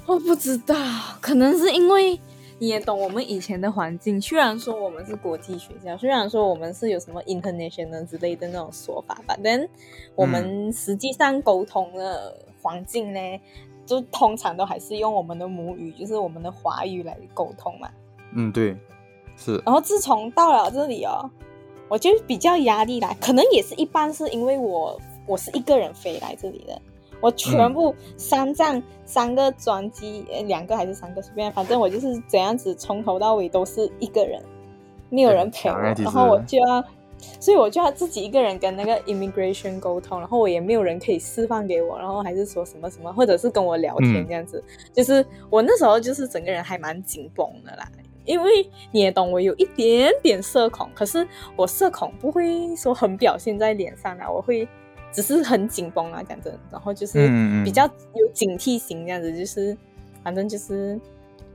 [0.07, 0.75] 我不知道，
[1.21, 2.21] 可能是因为
[2.63, 4.21] 你也懂我们以前的环境。
[4.21, 9.69] 虽然说我们是国际学校，虽然说我们是有什么 international 之类的那种说法吧，但
[10.15, 13.19] 我们实际上沟通的环境呢，
[13.85, 17.91] 就通常都还是用我们的母语，就是我们的华语来沟通嘛。
[18.33, 18.77] 嗯，对，
[19.37, 21.29] 是，然后自从到了这里哦，
[21.89, 26.81] 我就比较压力啦，可能也是一般是因为我我是一个人飞来这里的，
[27.23, 34.43] 我全部三站、三个专机，呃，两个还是三个随便，反正我就是怎样子从头到尾都是一个人，
[35.09, 36.85] 没有人陪我，然后我就要。
[37.39, 44.61] 所以我就要自己一个人跟那个 immigration 沟通，然后我也没有人可以释放给我，然后还是说什么什么，或者是跟我聊天嗯这样子。
[44.93, 47.89] 就是我那时候就是整个人还蛮紧绷的啦，
[48.25, 48.51] 因为
[48.91, 54.67] 你也懂，我有一点点社恐，可是我社恐不会说很表现在脸上啊，我会
[55.13, 57.29] 只是很紧绷啊，讲真，然后就是
[57.65, 59.77] 比较有警惕性这样子，就是
[60.25, 61.01] 反正就是。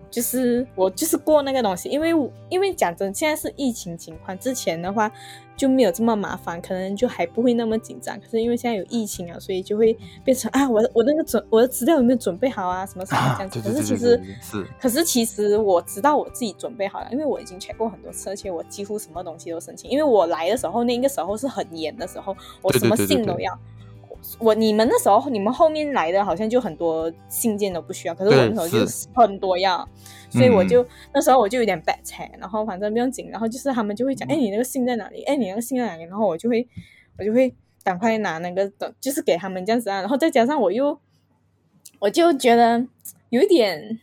[0.10, 2.10] 就是我就是过那个东西，因为
[2.50, 5.12] 因为讲真，现在是疫情情况，之前的话
[5.56, 8.20] 就没有这么麻烦，可能就还不会那么紧张。
[8.20, 13.60] 可是因为现在有疫情啊，所以就会变成 啊，我我那个准我的资料有没有准备好啊，什么什么这样子。
[13.68, 19.90] 可是其实是，可是其实我知道我自己准备好了，因为我已经 check 过很多次，而且我几乎什么东西都申请。
[19.90, 23.60] 因为我来的时候那个时候是很严的时候，我什么信都要。
[24.40, 29.88] 我你们那时候，你们后面来的好像就很多信件都不需要，可是我那时候就很多要，
[30.30, 35.24] 所以我就那时候我就有点 bad 菜，然后反正不用紧，然后就是他们就会讲，哎，你那个信在哪里？
[35.24, 36.04] 哎，你那个信在哪里？
[36.04, 36.68] 然后我就会
[37.18, 37.54] 我就会
[37.84, 41.00] 赶快拿那个的，就是给他们这样子啊，然后再加上我又
[42.00, 42.86] 我就觉得
[43.30, 44.00] 有一点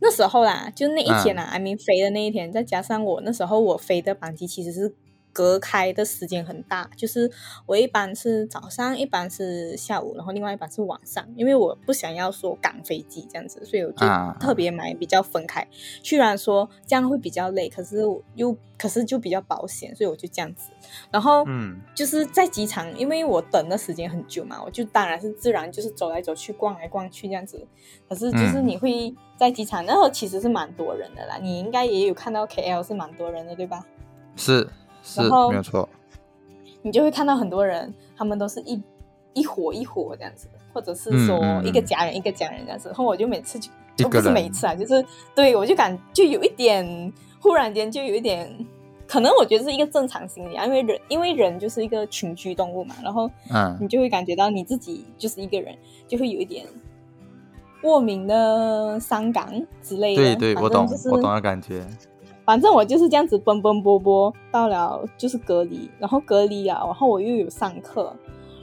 [0.00, 4.94] 那时候啦，就那一天啦，I mean 飞的那一天，再加上我那时候我飞的班机其实是。
[5.36, 7.30] 隔开的时间很大，就是
[7.66, 14.06] 我一般是早上，一般是下午，然后另外一般是晚上，因为我不想要说赶飞机这样子，所以我就
[14.40, 15.68] 特别买比较分开。
[16.02, 17.98] 虽然说这样会比较累，可是
[18.34, 20.70] 又可是就比较保险，所以我就这样子。
[21.10, 27.62] 然后嗯，就是在机场，因为我等的时间很久嘛，我就当然是自然就是走来走去、逛来逛去这样子。
[28.08, 33.84] 可是就是你会在机场那时候其实是蛮多人的啦，你应该也有看到 KL 是蛮多人的对吧？
[34.34, 34.66] 是。
[35.14, 35.88] 然后没有错，
[36.82, 38.82] 你就会看到很多人，他们都是一
[39.34, 42.88] 一伙一伙这样子，或者是说一个家人一个家人这样子。
[42.88, 43.58] 然后我就每次
[43.96, 48.50] 就不是每次啊，就是对我就感就有一点，忽然间就有一点，
[49.06, 55.76] 可能我觉得是一个正常心理啊，因为人因为人就是一个群居动物嘛，然后嗯，你就会感觉到你自己就是一个人，
[56.08, 56.66] 就会有一点
[57.82, 60.36] 莫名的伤感之类的。
[60.36, 61.86] 对对，我懂，我懂的感觉。
[62.46, 68.14] 反正我就是这样子奔奔波波到了，就是隔离，然后隔离啊，然后我又有上课，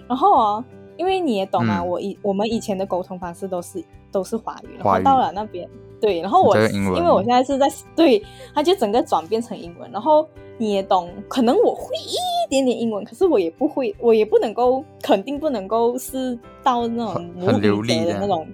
[0.08, 0.65] 然后啊，
[0.96, 5.69] 因为你也懂嘛，我以我们以前的沟通方式都是都是华语，然后到了那边，
[6.00, 8.24] 对，然后我因为我现在是在对，
[8.56, 10.26] 他就整个转变成英文，然后
[10.58, 12.15] 你也懂，可能我会一
[12.50, 18.48] 点点英文，可是我也不会，我也不能够肯定不能够是到那种母语者的那种，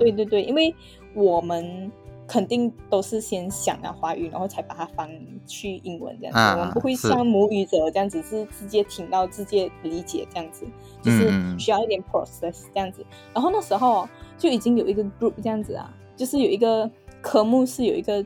[0.00, 0.74] 对对对，因为
[1.14, 1.88] 我们。
[2.32, 5.06] 肯定都是先想了华语，然后才把它翻
[5.46, 6.58] 去英文这样子。
[6.58, 10.66] 我们不会像母语者这样子，是直接听到、直接理解这样子，
[11.02, 13.04] 就是需要一点 process 这样子。
[13.34, 16.90] 然后那时候就已经有一个 group 这样子啊，就是有一个
[17.20, 18.24] 科目是有一个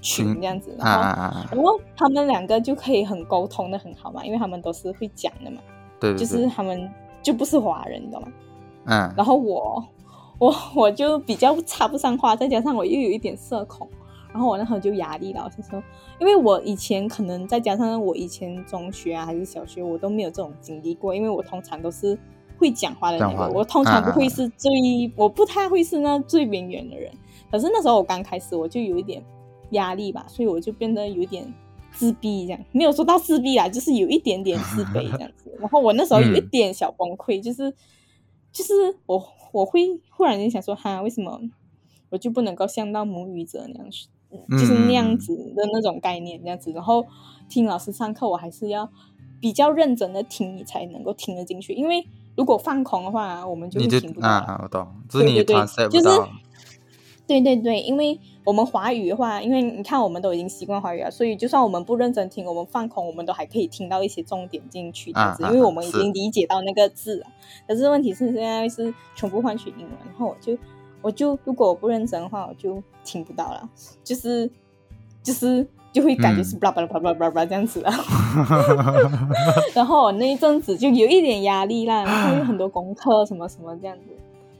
[0.00, 1.02] 群这样子，然后
[1.52, 5.60] 然后他们两个就可以很沟通的很好嘛，因为他们都是会讲的嘛。
[6.00, 6.90] 对，就是他们
[7.22, 8.28] 就不是华人，你知道吗？
[8.86, 9.14] 嗯。
[9.16, 9.84] 然后我。
[10.38, 13.88] 我 我就比较插不上话，再加上我又有一点社恐，
[14.32, 15.82] 然后我那时候就压力了，我就说，
[16.20, 22.18] 因为我以前可能再加上我以前中学啊还是小学，我都没有这种经历过，因为我通常都是
[22.58, 24.70] 会讲话的那个，我通常不会是最，
[25.16, 27.10] 我不太会是那最边缘的人。
[27.50, 29.24] 可是那时候我刚开始，我就有一点
[29.70, 31.50] 压力吧，所以我就变得有点
[31.92, 35.50] 自闭，这样没有说到自闭啊，就是有一点点自卑这样子。
[35.58, 37.72] 然后我那时候有一点小崩溃，就是
[38.52, 39.26] 就是我。
[39.52, 41.40] 我会忽然间想说，哈，为什么
[42.10, 43.90] 我就不能够像到母语者那样，
[44.50, 46.72] 就是那样子的那种概念这样子？
[46.72, 47.06] 然后
[47.48, 48.90] 听老师上课，我还是要
[49.40, 51.74] 比较认真的听，你才能够听得进去。
[51.74, 54.28] 因为如果放空的话，我们就听不到。
[54.28, 56.08] 啊，我懂，对对对，就是
[57.26, 58.18] 对对对，因为。
[58.46, 67.26] 我们华语的话，因为你看，我们都已经习惯华语了，所以就算我们不认真听，我们放空，我们都还可以听到一些重点进去，这样子，因为我们已经理解到那个字了。
[67.66, 70.56] 可是问题是现在是全部换取英文，然后我就
[71.02, 73.68] 我就如果我不认真的话，我就听不到了，
[74.04, 74.48] 就是
[75.20, 77.90] 就是就会感觉是巴拉巴拉巴拉巴拉这样子了。
[79.74, 84.02] 然后我那一阵子就有一点压力啦，然后有很多功课什么什么这样子。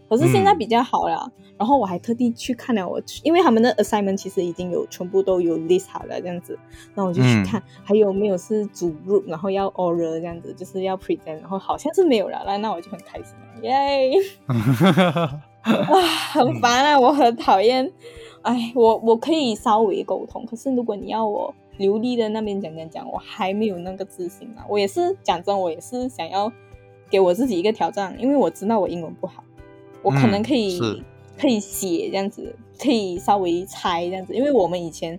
[0.09, 6.59] 可是现在比较好了，然后我还特地去看了我，因为他们的 assignment 其实已经有全部都有 list 好了这样子，
[6.95, 14.13] 那我就去看还有没有是主 group，然后要 oral 这样子，就是要 present，然后好像是没有了，那那我就很开心，耶！
[14.47, 15.73] 啊，
[16.33, 17.91] 很烦啊，我很讨厌，
[18.43, 24.65] 哎，我我可以稍微沟通，可是如果你要我流利的那边讲讲讲，我还没有那个自信啊。
[24.69, 26.53] 我也是讲真，我也是想要
[27.11, 29.43] 给我自己一个挑战，因为我知道我英文不好。
[30.07, 30.81] 我可能可以
[31.37, 35.19] 可以写这样子，可以稍微猜这样子，因为我们以前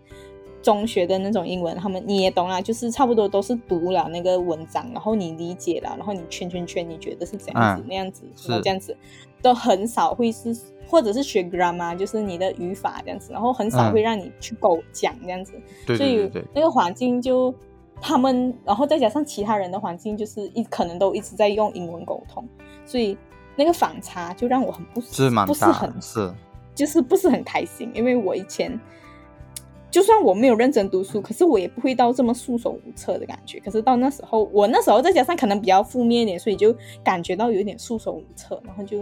[0.61, 8.47] 中学的那种英文，他们你也懂啦，就是差不多都是读了那个文章，然后你理解了，然后你圈圈圈，你觉得是怎样子、嗯那样子，是。
[8.49, 8.95] 然后这样子，
[9.41, 10.55] 都很少会是，
[10.87, 13.93] 或者是学 grammar，就是你的语法这样子，然后很少嗯。
[13.93, 15.51] 会让你去狗讲这样子，
[15.85, 17.53] 对所以那个环境就
[17.99, 22.47] 他们，然后再加上其他人的环境，就是一可能都一直在用英文沟通，
[22.85, 23.17] 所以
[23.57, 26.33] 那个反差就让我很不是蛮不是很，是
[26.73, 28.79] 就是不是很开心，因为我以前
[29.89, 33.59] 就算我没有认真读书，可是我也不会到这么束手无策的感觉。
[33.59, 38.99] 可是到那时候，我那时候再加上可能比较负面一点，所以就感觉到有点束手无策，然后就，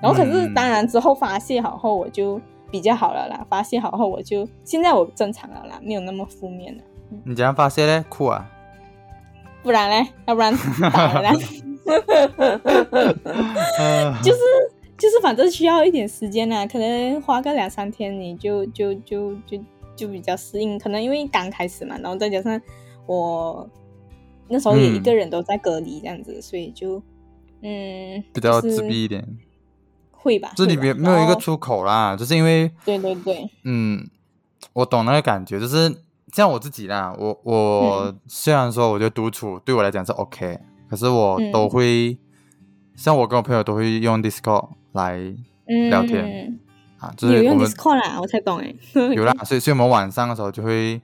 [0.00, 2.40] 然后可是嗯当然之后发泄好后，我就
[2.70, 3.44] 比较好了啦。
[3.50, 6.82] 发泄好后，我就现在我正常了啦，没有那么负面了。
[7.24, 8.02] 你怎样发泄嘞？
[8.08, 8.48] 哭啊！
[9.62, 11.32] 不然嘞，要不然 打了啦。
[13.78, 14.38] 呃就是
[14.98, 19.58] 就是，反正需要一点时间啦，可能花个两三天，你就就就就
[19.96, 20.78] 就比较适应。
[20.78, 22.60] 可能因为刚开始嘛，然后再加上
[23.06, 23.68] 我
[24.48, 24.94] 那时候也嗯。
[24.96, 27.02] 一个人都在隔离这样子，所以就
[27.62, 29.26] 嗯比较自闭一点，
[30.10, 34.06] 会吧，这里面没有一个出口啦，就是因为对对对，嗯，
[34.74, 36.02] 我懂那个感觉，就是
[36.32, 38.20] 像我自己啦，我我、嗯。
[38.26, 40.58] 虽然说我觉得独处对我来讲是 OK，
[40.90, 42.18] 可是我嗯都会、
[42.96, 45.16] 像我跟我朋友都会用 Discord 来
[45.66, 46.58] 嗯，聊天
[46.98, 48.74] 啊，就你有用是我们 Discord 啦，我才懂哎，
[49.14, 51.00] 有啦，所以所以我们晚上的时候就会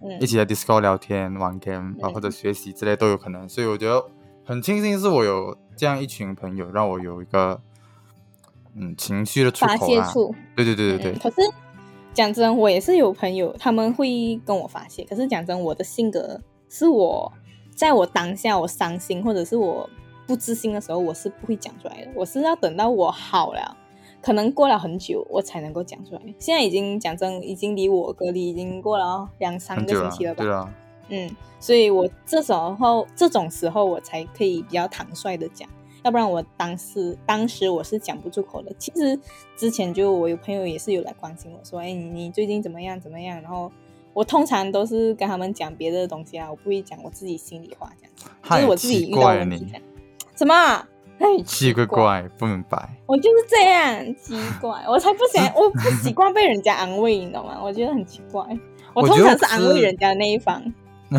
[0.00, 4.02] 嗯一起在 Discord 聊天、玩 game 或者学习之类都有可能，所以我觉得
[4.44, 7.60] 很庆幸是我有这样一群朋友，让我有一个
[8.74, 10.06] 嗯情绪的出发口啦。
[10.06, 10.34] 泄处。
[10.56, 11.36] 对对对对对，嗯可是
[12.14, 15.04] 讲真，我也是有朋友，他们会跟我发泄。
[15.04, 17.30] 可是讲真，我的性格是我
[17.76, 19.88] 在我当下我伤心或者是我
[20.26, 22.10] 不自信的时候，我是不会讲出来的。
[22.14, 23.76] 我是要等到我好了，
[24.22, 26.20] 可能过了很久，我才能够讲出来。
[26.38, 30.42] 现在已经讲真，已经离我隔离已经过了两三个星期了吧？
[30.42, 30.74] 对啊，
[31.10, 35.68] 嗯，所以我这时候这种时候我才可以比较坦率的讲，
[36.02, 38.72] 要不然我当时当时我是讲不出口的。
[38.78, 39.20] 其实
[39.54, 43.40] 之前就我有朋友也是有来关心我说，哎，你你最近怎么样怎么样？
[43.42, 43.70] 然后
[44.16, 49.82] 我通常都是跟他们讲别的东西啊，我不会讲我自己心里话这样子，就是我自己奇遇到问题这样。
[50.34, 50.88] 什么啊？
[51.18, 52.96] 哎，奇怪怪，不明白。
[53.04, 57.58] 我就是这样奇怪，我才不想，我不习惯被人家安慰，你懂吗？
[57.62, 58.42] 我觉得很奇怪。
[58.94, 60.62] 我通常是安慰人家的那一方，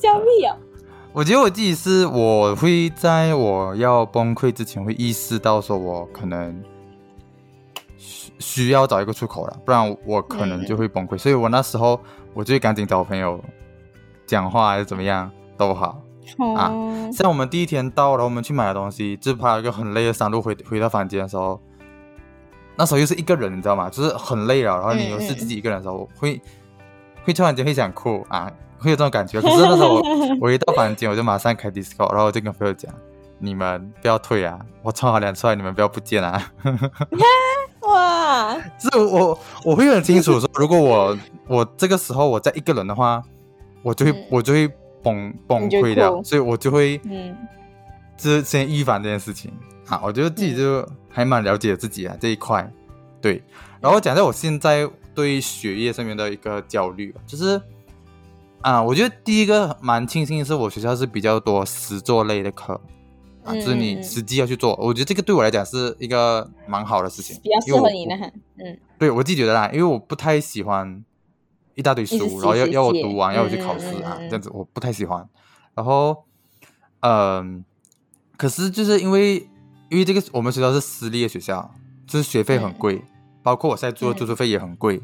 [0.00, 0.56] 笑屁哦。
[1.12, 6.62] 我觉得我自己是，我会在我要崩溃之前，会意识到说，我可能
[8.38, 11.16] 需需要找一个出口了，不然我可能就会崩溃。
[11.16, 12.00] 所以我那时候
[12.34, 13.42] 我就会赶紧找朋友
[14.26, 16.00] 讲话，还是怎么样都好。
[16.56, 21.60] 啊哦，像我们第一天到，然后我们去买的东西，就爬了一个很累的山路回回到房间的时候，
[22.76, 23.88] 那时候又是一个人，你知道吗？
[23.88, 26.40] 就是很累了，然后你又是自己一个人的时候，会
[27.24, 29.40] 会突然间会想哭啊，会有这种感觉。
[29.40, 30.02] 可是那时候我
[30.40, 32.92] 我一到房间，我就马上开 Discord，然后我就跟朋友讲：
[33.38, 36.42] 你们不要退啊，我充好两出来，你们不要不见啊。
[37.96, 41.18] 哇，就是我我会很清楚说，如果我
[41.48, 43.22] 我这个时候我在一个人的话，
[43.82, 44.68] 我就会、嗯我就会
[45.02, 47.34] 崩崩溃掉，所以我就会嗯
[48.16, 49.50] 就是先预防这件事情
[49.88, 50.00] 啊。
[50.04, 52.70] 我觉得自己就还蛮了解自己啊、这一块，
[53.20, 53.42] 对。
[53.80, 57.60] 然后讲到我现在对学业上面的一个焦虑，就是
[58.60, 62.78] 啊，我觉得第一个蛮庆幸的是，我学校是比较多实作类的课。
[63.46, 68.78] 啊，就是你实际要去做，我觉得这个对我来讲是一个蛮好的事情，比较适合你的很，嗯。
[68.98, 71.04] 对我自己觉得啦，因为我不太喜欢
[71.74, 75.28] 一大堆书然后要要我读完，要我去嗯考试啊，这样子我不太喜欢。
[75.74, 76.24] 然后，
[77.00, 77.64] 嗯、
[78.36, 79.36] 可是就是因为
[79.90, 81.70] 因为这个我们学校是私立的学校，
[82.06, 83.02] 就是学费很嗯贵，
[83.42, 85.00] 包括我现在住的嗯住宿费也很贵，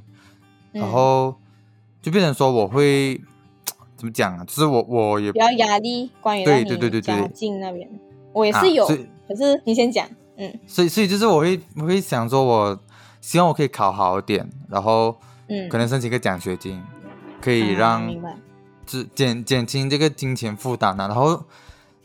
[0.73, 0.81] 嗯。
[0.81, 1.35] 然后
[2.01, 3.21] 就变成说我会
[3.95, 4.45] 怎么讲啊？
[4.45, 7.89] 就是我我也比较压力，关于对对对对对家境那边，
[8.33, 10.07] 我也啊是有可是你先讲，
[10.37, 12.79] 嗯所以所以就是我会我会想说，我
[13.21, 15.17] 希望我可以考好一点，然后
[15.49, 16.83] 嗯，可能申请一个奖学金，
[17.41, 18.37] 可啊以让明白，
[18.85, 21.07] 减减减轻这个金钱负担啊。
[21.07, 21.43] 然后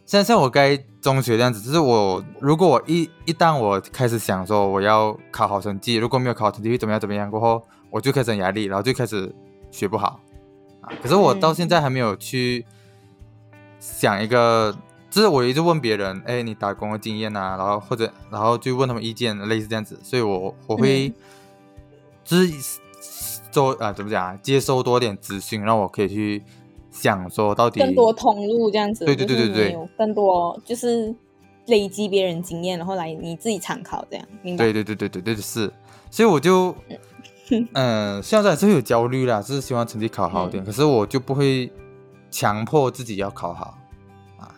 [0.05, 9.33] 像像我该中学这样子，就是我如果我一一旦我开始想说我要考好成绩，如果没有考好成绩会怎么样怎么样过后，我就开始压力，然后就开始
[9.71, 10.19] 学不好
[10.81, 10.93] 啊。
[11.01, 12.65] 可是我到嗯现在还没有去
[13.79, 14.73] 想一个。
[15.09, 21.13] 就是我一直问别人，哎，你打工的经验啊，然后或者然后就问他们意见，类似这样子，所以我我会嗯
[22.23, 22.79] 就是
[23.53, 26.43] 多啊怎么讲啊，接收多点资讯，让我可以去
[26.91, 29.77] 想说到底更多通路这样子，对对对对对。
[29.97, 31.15] 更多就是
[31.67, 34.65] 累积别人经验，然后来你自己参考这样，明白？
[34.65, 35.71] 对对对对对对是，
[36.11, 36.75] 所以我就
[37.73, 41.71] 嗯， 现在还是会有焦虑啦，就是希望成绩考好一点，可是我就不会
[42.29, 43.77] 强迫自己要考好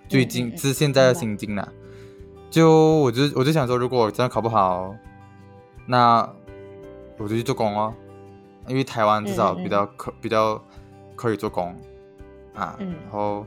[0.09, 0.11] 啊。
[0.11, 1.67] 最近是现在的心境啦，
[2.49, 4.95] 就我就我就想说，如果我真的考不好，
[5.85, 6.27] 那
[7.17, 7.93] 我就去做工哦，
[8.67, 10.61] 因为台湾至少比较可、比较
[11.15, 11.75] 可以做工
[12.55, 13.45] 啊，嗯然后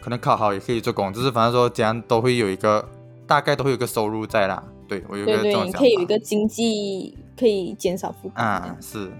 [0.00, 2.88] 可能考好也可以做工，就是反正说怎样都会有一个
[3.26, 4.62] 大概都会有一个收入在啦。
[4.88, 8.46] 对我有个这种想法，你可以有一个经济可以减少负担。
[8.46, 9.10] 啊，是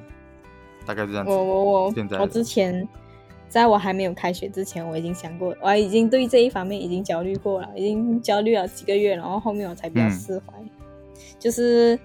[0.87, 1.33] 大概是这样子。
[1.33, 2.89] 我我我现在我之前
[3.49, 10.53] 在我还没有开学之前，我已经想过，我已经对这一方面已经焦虑过了，已经焦虑了几个月，然后后面我才比较嗯释怀。
[11.39, 11.99] 就是，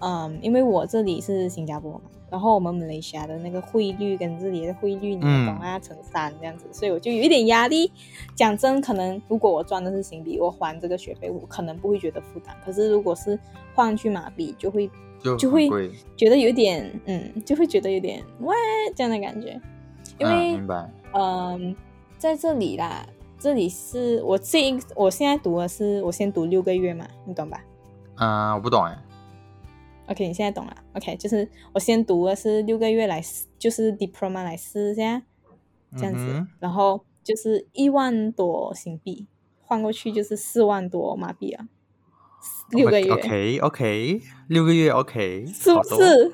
[0.00, 7.90] 嗯，因为我这里是新加坡嘛，然后我们马来西亚的那个汇率跟这里的汇率，你嗯懂啊，乘三这样子，所以我就有一点压力。
[8.34, 12.54] 讲真，可能如果我赚的是新币，我还这个学费，我可能不会觉得负担。
[12.64, 13.38] 可是如果是
[13.74, 14.88] 换去马币，就会
[15.22, 15.68] 就就会
[16.16, 18.54] 觉得有点，嗯，就会觉得有点哇
[18.94, 19.58] 这样的感觉，
[20.18, 21.76] 因啊为明白，嗯、
[22.18, 23.06] 在这里啦，
[23.38, 27.62] 这里是我这一我现在读的是我先读六个月嘛，你懂吧
[28.14, 28.98] 啊，我不懂哎
[30.08, 30.76] ，？OK，你现在懂了。
[30.94, 35.22] OK，就是我先读的是六个月来试，就是 diploma 来试一下，
[35.96, 39.26] 这样子，嗯然后就是一万多新币
[39.60, 41.68] 换过去就是四万多马币啊，
[42.70, 46.32] 六个月 OK OK，六个月 OK，是不是？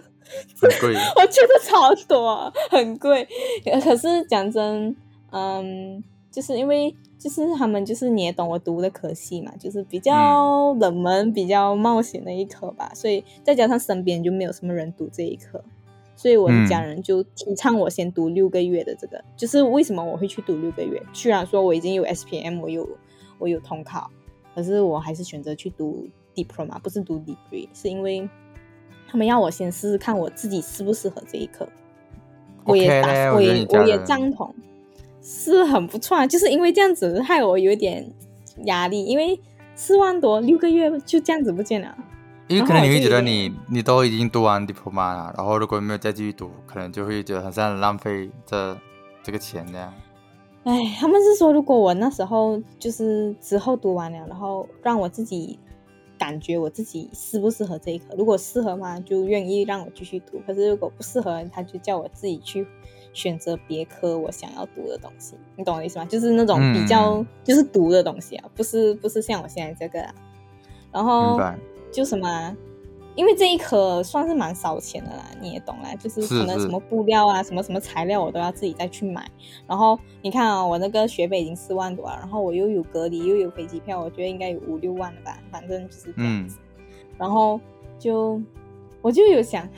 [0.61, 0.95] 很贵？
[1.17, 3.27] 我觉得超多，很贵。
[3.65, 4.95] 呃可是讲真，
[5.31, 15.63] 嗯，就是因为就是他们就是你也懂我读的科系嘛，就是比较冷门、比较冒险的一科吧，所以再加上身边就没有什么人读这一科，
[16.17, 19.23] 所以我的家人就提倡我先读六个月的这个。
[19.37, 21.01] 就是为什么我会去读六个月？
[21.13, 22.89] 虽然说我已经有 SPM，我有
[23.39, 24.11] 我有统考，
[24.55, 28.29] 可是我还是选择去读 diploma，不是读 degree，是因为
[29.13, 31.69] 他们要我先试试看我自己适不适合这一科。
[32.65, 34.55] 我也打嘞我也我也赞同，
[35.21, 36.27] 是很不错啊。
[36.27, 38.11] 就是因为这样子害我有点
[38.65, 39.39] 压力，因为
[39.75, 41.95] 四万多六个月就这样子不见了。
[42.49, 48.79] 因为可能你会觉得你你都已经读完 diploma 了，然后如果没有再继续读，可能就会觉得很像浪费这
[49.23, 49.93] 这个钱这样。
[50.65, 55.59] 哎，他们是说，如果我那时候就是之后读完了，然后让我自己
[56.23, 62.65] 感觉我自己适不适合这一科，如果适合嘛，就愿意让我继续读；可是如果不适合，他就叫我自己去
[63.13, 65.35] 选择别科我想要读的东西。
[65.57, 66.05] 你懂我的意思吗？
[66.05, 70.15] 就是那种比较、嗯就是读的东西啊，不是不是像我现在这个啊。
[70.93, 71.41] 然后
[71.91, 72.57] 就什么啊，
[73.15, 79.29] 因为这一颗算是蛮烧钱的啦，你也懂啦，就是可能什么布料啊、什么什么材料，我都要自己再去买。
[79.67, 86.59] 然后你看啊、我那个学费已经四万多了，然后我又有隔离，又有飞机票，我觉得应该有五六万了吧，反正就是这样子。
[87.19, 87.61] 然后
[87.99, 88.41] 就
[89.03, 89.69] 我就有想，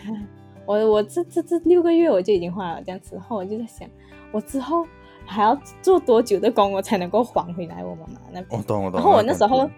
[0.64, 3.88] 我我这这这六个月我就已经花了这样子，然后我就在想，
[4.30, 4.86] 我之后
[5.26, 8.64] 还要做多久的工，我才能够还回来我妈妈那边我？
[8.64, 9.00] 懂我懂。
[9.00, 9.68] 然后我那时候，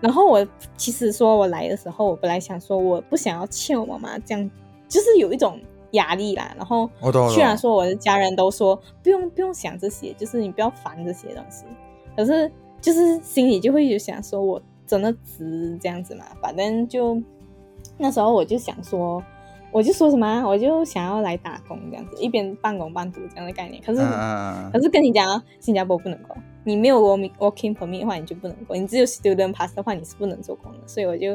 [0.00, 4.50] 然后我其实说我来的时候，我本来想说我不想要欠我妈妈这样，
[4.88, 5.60] 就是有一种
[5.92, 6.54] 压力啦。
[6.56, 6.88] 然后
[7.32, 11.64] 虽然说我的家人都说不用不用想这些，就是你不要烦这些东西，
[12.16, 16.24] 可是就是心里就会有想说我真的值这样子嘛。
[16.40, 17.20] 反正就
[17.98, 19.22] 那时候我就想说。
[19.72, 23.82] 我就说什么啊、我就想要来打工这样子，一边半工半读这样的概念。
[23.84, 24.00] 可是
[24.72, 26.34] 可是跟你讲啊，新加坡不能够，
[26.66, 30.78] 你没有 working working permit 的话，你就不能过，你只有 student pass 的话，你是不能做工的。
[30.84, 31.30] 所以我就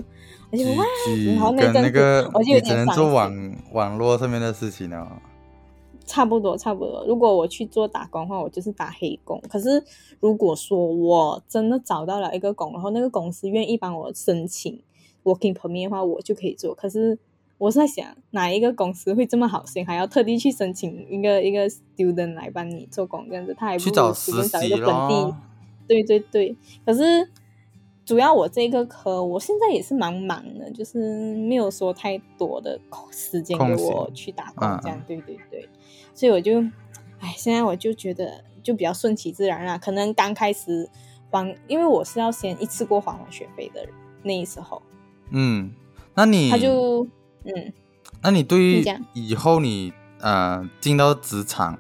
[0.52, 5.08] 我就哇，嗯，然后那阵子个我就有点只能做网网络上面的事情哦。
[6.06, 7.06] 差不多差不多。
[7.08, 9.42] 如果我去做打工的话，我就是打黑工。
[9.48, 9.82] 可是
[10.20, 14.84] 如果说我真的找到了一个工，然后那个公司愿意帮我申请
[15.24, 16.76] working permit 的话，我就可以做。
[16.76, 17.18] 可是
[17.62, 23.54] 我是在想，哪一个公司会这么好心，还要特地去申请一个一个 student 来帮你做工这样子？
[23.56, 25.36] 他还不找随便实习找一个本地。
[25.88, 27.30] 对对对，可是
[28.04, 32.80] 主要我这个科，我现在也是蛮忙的，就是没有说太多的
[33.12, 35.00] 时间给我去打工嗯这样。
[35.06, 35.70] 对对对，
[36.16, 36.60] 所以我就，
[37.20, 39.78] 哎，现在我就觉得就比较顺其自然啦。
[39.78, 40.90] 可能刚开始
[41.30, 43.94] 还，因为我是要先一次过还完学费的人，
[44.24, 44.82] 那时候
[45.30, 45.72] 嗯，
[46.16, 47.06] 那你他就
[47.44, 47.74] 嗯。
[48.22, 48.84] 那你对于
[49.14, 51.78] 以后你呃进到职场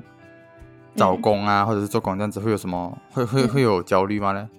[0.95, 3.47] 找嗯工啊，或者是做工这样子，会有什么会会嗯。
[3.47, 4.49] 会有焦虑吗呢？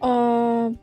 [0.00, 0.74] 呃，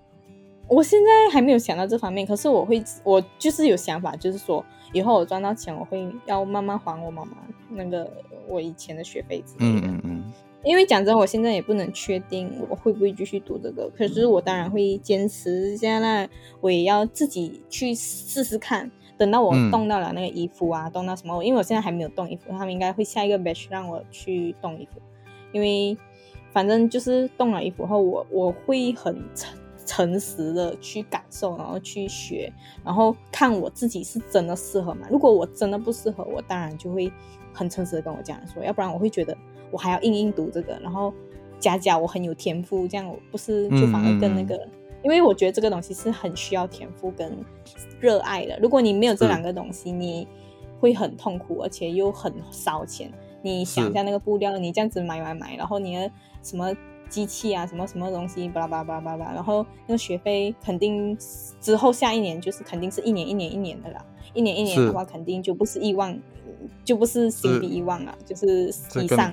[0.67, 7.31] 我现在还没有想到这方面，可是我会，我就是有想法，就是说以后我赚到钱，我会要慢慢还我妈妈
[7.69, 8.11] 那个
[8.47, 9.87] 我以前的学费之类嗯的。
[9.87, 10.33] 嗯嗯，
[10.63, 16.29] 因为讲真，我现在也不能确定我会不会继续读这个，可是我当然会坚持下来，
[16.59, 18.91] 我也要自己去试试看。
[19.17, 25.01] 等到我嗯动到了那个衣服啊，动到什么，因为我现在还没有动衣服，他们应该会下一个 batch 让我去动衣服，
[25.51, 25.97] 因为
[26.51, 32.51] 反正就是动了衣服后，我我会很诚诚实的去感受，然后去学，
[32.83, 35.07] 然后看我自己是真的适合吗？
[35.09, 37.11] 如果我真的不适合，我当然就会
[37.51, 39.35] 很诚实的跟我家人说，要不然我会觉得
[39.71, 41.13] 我还要硬硬读这个，然后
[41.59, 44.55] 假假我很有天赋，这样我不是就反而更那个，
[45.03, 47.37] 因为我觉得这个东西是很需要天赋跟
[47.99, 48.57] 热爱的。
[48.59, 50.27] 如果你没有这两个东西，你
[50.79, 53.11] 会很痛苦，而且又很烧钱。
[53.41, 56.11] 你想一下那个布料，你这样子买买买，然后你的
[56.43, 56.75] 什么
[57.07, 61.17] 机器啊，什么什么东西，巴拉巴拉巴拉巴拉，然后那个学费肯定
[61.61, 66.17] 之后下一年就是肯定是一年一年一年的啦，一年一年的话肯定就不是一万，
[66.83, 69.31] 就不是新币一万啊，就是以上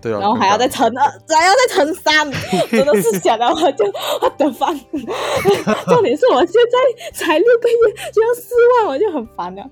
[0.00, 2.30] 对啊，然后还要再乘二，还要再乘三，
[2.70, 3.86] 真的是想到我就
[4.20, 4.68] 我的饭。
[5.88, 9.64] 重点是我现在才六个月就要四万，我就很烦了。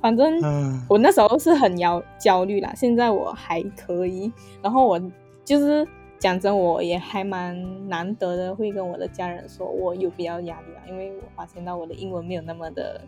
[0.00, 4.32] 反正嗯我那时候是很焦焦虑啦，现在我还可以。
[4.60, 5.00] 然后我
[5.44, 5.86] 就是
[6.18, 13.00] 讲真，我也还蛮难得的，会跟我的家人说我有比较压力啊，因为我发现到我的英文没有那么的。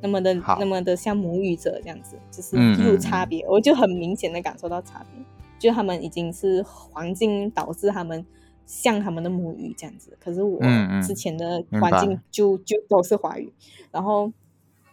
[0.00, 5.24] 那么的那么的像母语者这样子，就是有差别，我就很明显的感受到差别。
[5.58, 8.24] 就他们已经是环境导致他们
[8.64, 10.60] 像他们的母语这样子，可是我
[11.02, 13.52] 之前的环境就就都是华语，
[13.90, 14.32] 然后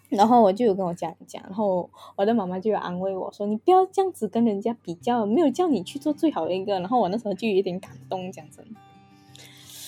[0.09, 8.79] 然后我就有跟我家人讲，然后我的妈妈就有安慰我说：“你不要这样子跟人家比较，没有叫你去做最好的一个。”然后我那时候就有点感动，讲真的。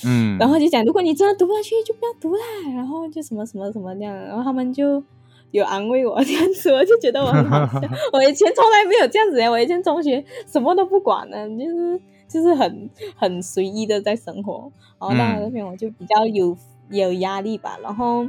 [0.05, 2.41] 嗯，然后就讲，如果你真的读不下去，就不要读啦。
[2.75, 5.01] 然后就什么什么什么这样，然后他们就
[5.51, 7.81] 有安慰我这样子，我就觉得我很好笑。
[8.13, 14.71] 我以前从来没有这样子耶，我以前中学什么都不管的，就是就是很很随意的在生活。
[14.99, 16.55] 然后到了那边我就比较有
[16.89, 18.27] 有压力吧，然后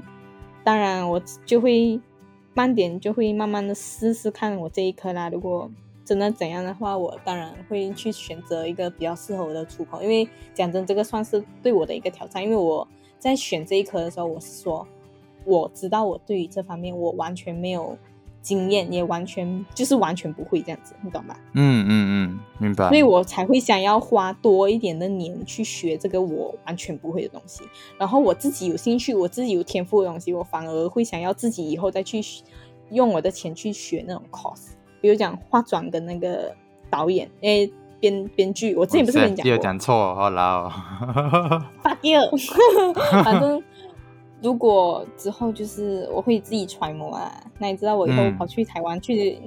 [0.63, 2.01] 当然我就会
[2.55, 5.29] 慢点就会慢慢的试试看我这一科啦。
[5.29, 5.71] 如果
[6.09, 12.43] 真的怎样的话，我当然会去选择一个比较适合我的出口，因为讲真，这个算是对我的一个挑战。
[12.43, 12.89] 因为我
[13.19, 14.89] 在选这一科的时候，我是说
[15.45, 17.95] 我知道我对于这方面我完全没有
[18.41, 21.39] 经验，也完全就是完全不会这样子，你懂吧？
[21.53, 22.89] 嗯嗯嗯，明白。
[22.89, 27.65] 所以我才会想要花多一点的年去学这个我完全不会的东西。
[27.99, 32.23] 然后我自己有兴趣，我自己有天赋的东西，我反而会想要自己以后再去
[32.93, 34.69] 用我的钱去学那种 course。
[35.01, 36.55] 比如讲化妆跟那个
[36.91, 37.71] 导演，诶，
[38.01, 40.71] 编编剧，我之前不是跟你讲第二过，讲错，好啦。
[41.83, 42.21] fuck you，
[43.25, 43.63] 反正
[44.41, 49.39] 如果之后就是我会自己揣摩啊，那你知道我以后嗯跑去台湾去，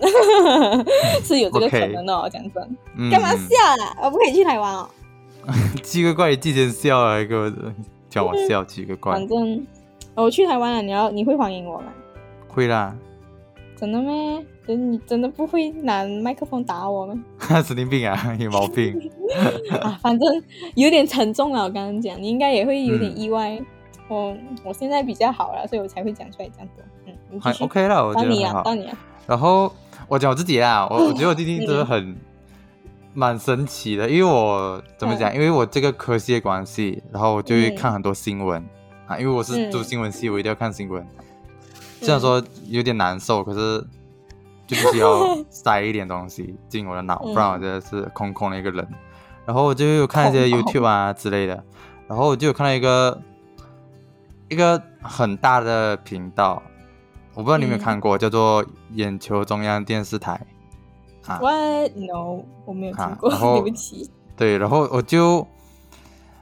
[1.22, 2.28] 是有这个可能的、哦。
[2.32, 3.96] 讲真，嗯干嘛笑啦？
[4.02, 4.88] 我不可以去台湾哦。
[5.82, 7.52] 奇个怪，季前笑了一个，
[8.08, 9.66] 叫我笑，奇个怪反，正
[10.14, 11.86] 我去台湾了，你要你会欢迎我吗？
[12.48, 12.94] 会啦。
[13.78, 14.44] 真的咩？
[14.66, 17.14] 真你真的不会拿麦克风打我吗？
[17.64, 19.10] 神经病啊，有毛病。
[19.80, 20.42] 啊，反正
[20.74, 21.62] 有点沉重了。
[21.64, 23.60] 我刚刚讲，你应该也会有点嗯意外。
[24.08, 26.84] 我我现在比较好了，所以我才会讲出来这样多。
[27.30, 27.52] 嗯，还。
[27.64, 28.74] OK 了，我觉到你啊，得很好到。
[28.74, 28.98] 你啊。
[29.26, 29.72] 然后
[30.08, 32.16] 我讲我自己啦，我我觉得我最近 真的嗯很
[33.14, 35.32] 蛮神奇的，因为我怎么讲？
[35.34, 38.64] 因为我这个科系的关系，然后我就会嗯看很多新闻
[39.06, 41.06] 啊，因为我是读嗯新闻系，我一定要看新闻。
[42.00, 43.80] 虽然说有点难受，可是
[44.66, 48.86] 就必须要 塞一点东西进我的脑，嗯不然我真的是空空的一个人。
[49.44, 51.64] 然后我就有看一些 YouTube 啊之类的，
[52.06, 53.20] 然后我就有看到一个
[54.48, 56.62] 一个很大的频道，
[57.34, 60.38] 我不知道你有没有嗯看过，叫做眼球中央电视台
[61.26, 61.38] 啊。
[61.40, 61.92] What?
[61.96, 64.10] No，我没有听过，啊然后 对不起。
[64.36, 65.46] 对，然后我就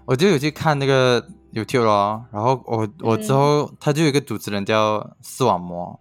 [0.04, 1.24] 我就有去看那个
[1.56, 5.98] YouTube 咯，然后我我之后他就有一个主持人叫视网膜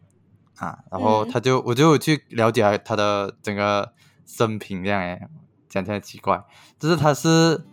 [0.57, 3.93] 啊，然后嗯他就我就去了解他的整个
[4.25, 5.27] 生平这样诶，
[5.69, 6.43] 讲起来奇怪，
[6.77, 7.63] 就是他是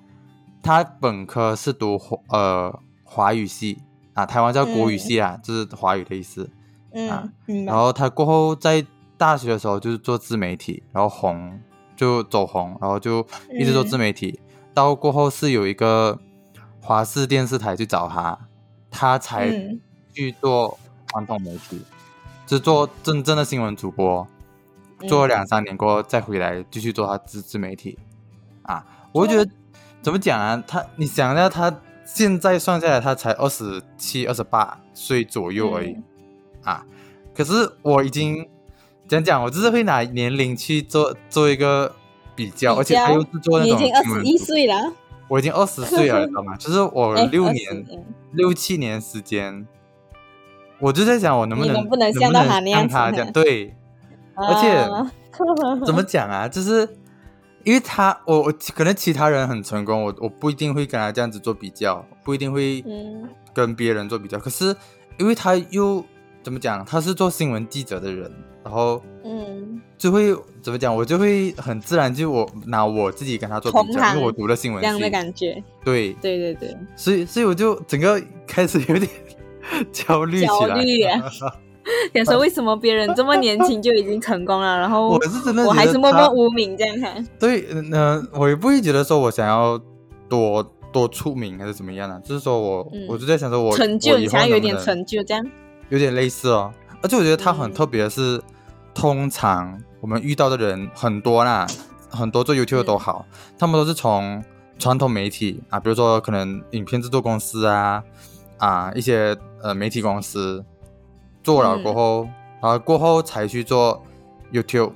[0.63, 3.79] 他本科是读华呃华语系
[4.15, 6.49] 啊，台湾叫国语系啊，就是华语的意思。
[7.09, 7.75] 啊嗯，然。
[7.75, 8.85] 后他过后在
[9.17, 11.59] 大学的时候就是做自媒体，然后红
[11.97, 13.27] 就走红，然后就
[13.59, 14.39] 一直做自媒体。
[14.75, 16.19] 到过后是有一个
[16.83, 18.39] 华视电视台去找他，
[18.91, 19.81] 他才嗯
[20.13, 21.81] 去做传统媒体，
[22.47, 24.21] 就做真正的新闻主播。
[24.21, 24.29] 嗯
[25.09, 27.99] 做了两三年过后再回来继续做他自自媒体
[28.63, 29.51] 啊，我就觉得
[30.01, 30.63] 怎么讲啊？
[30.65, 35.91] 他你想一下，他现在算下来他才二十七、二十八岁左右而已。
[35.91, 36.05] 嗯
[36.63, 36.87] 啊，
[37.35, 38.49] 可是我已经
[39.09, 41.93] 讲讲，我就是会拿年龄去做做一个
[42.37, 44.93] 比较，比而且他又是做那你已种经二十一岁了，
[45.33, 46.55] 我已经二十岁了， 你知道吗？
[46.59, 48.05] 就是我哎20六年、嗯
[48.35, 49.67] 六七年时间，
[50.79, 53.33] 我就在想，我能不能你能不能能像到他那样他子这样？
[53.33, 53.75] 对，
[54.37, 55.11] 而且啊
[55.87, 56.47] 怎么讲啊？
[56.49, 56.87] 就是
[57.65, 64.39] 因为他，我我可能其他人很成功，我我不一定会跟他这样子做比较，不一定会嗯跟别人做比较。
[64.39, 64.75] 可是
[65.19, 66.05] 因为他又
[66.43, 66.85] 怎么讲？
[66.85, 68.31] 他是做新闻记者的人，
[68.65, 70.95] 然后嗯就会怎么讲？
[70.95, 79.09] 我就会很自然就我拿我自己跟他做比较，因为我读了新闻这样的，感觉，对，对对对，所以所以我就整个开始有点
[79.93, 80.83] 焦虑起焦来。
[80.83, 81.23] 虑啊
[82.15, 87.27] 想说为什么别人这么年轻就已经成功了，然后我是真的我还是默默无名这样看。
[87.41, 89.77] 对，嗯、呃，我也不会觉得说我想要
[90.29, 95.45] 多多出名还是怎么样啊，就是说我、嗯我就在想说我成就，想要有点成就这样。
[95.89, 96.73] 有点类似哦。
[97.03, 98.41] 而且我觉得他很嗯特别的是，
[98.95, 101.67] 通常我们遇到的人很多啦，
[102.09, 103.27] 很多做 YouTube 都好，
[103.59, 104.43] 他们都是从
[104.79, 108.03] 传统媒体啊，比如说可能影片制作公司啊
[108.59, 110.65] 啊一些呃媒体公司
[111.43, 112.29] 做了过后，
[112.61, 114.03] 然后过后才去做
[114.53, 114.93] YouTube，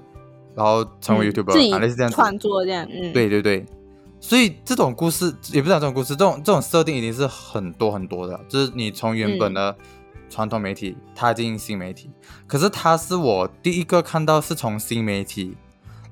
[0.54, 2.14] 然后成为嗯 YouTuber，、啊类似这样子。
[2.14, 3.64] 创作这样，嗯，对对对，
[4.20, 9.76] 所以这种故事也不是讲这种故事，这种这种设定一定是很多很多的，就是你从原本的
[10.29, 12.11] 传统媒体踏进新媒体，
[12.47, 15.57] 可是他是我第一个看到是从新媒体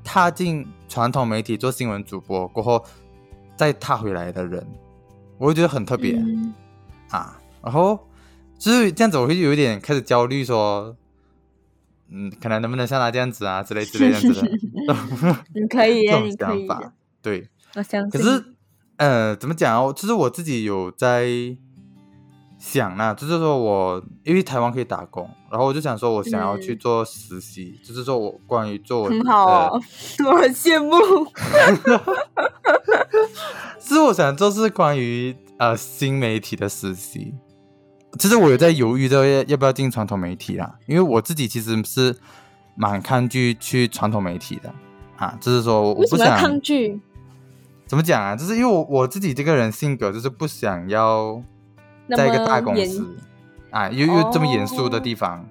[0.03, 2.85] 踏进传统媒体做新闻主播过后
[3.57, 4.67] 再踏回来的人，
[5.39, 6.55] 我会觉得很特别、嗯
[7.11, 7.41] 啊。
[7.63, 7.99] 然后
[8.59, 10.97] 就是这样子，我会有一点开始焦虑说。
[12.11, 16.93] 嗯，可能能不能像他这样子啊，之类之类这样子的 你可以啊，这种你可以的想法，，
[17.23, 17.49] 对。
[17.75, 18.11] 我相信。
[18.11, 18.45] 可是，
[18.99, 19.93] 呃，怎么讲哦？
[19.93, 21.27] 就是我自己有在
[22.67, 29.83] 想啦，就是说我因为台湾可以打工，然后我就想说，我想要去嗯做实习，就是说我关于做我很好哦，
[30.25, 30.97] 我很羡慕。
[31.53, 31.71] 呃，
[33.79, 37.35] 是我想做是关于呃新媒体的实习。
[38.19, 42.17] 其实我有在犹豫着要要不要进传统媒体啦，因为我自己其实是
[42.77, 44.73] 蛮抗拒去传统媒体的
[45.17, 46.99] 啊，就是说我不想抗拒？
[47.87, 48.35] 怎么讲啊？
[48.35, 51.54] 就是因为我我自己这个人性格就是不想要那
[52.11, 53.17] 在一个大公司
[53.71, 55.49] 啊，又又这么严肃的哦地方、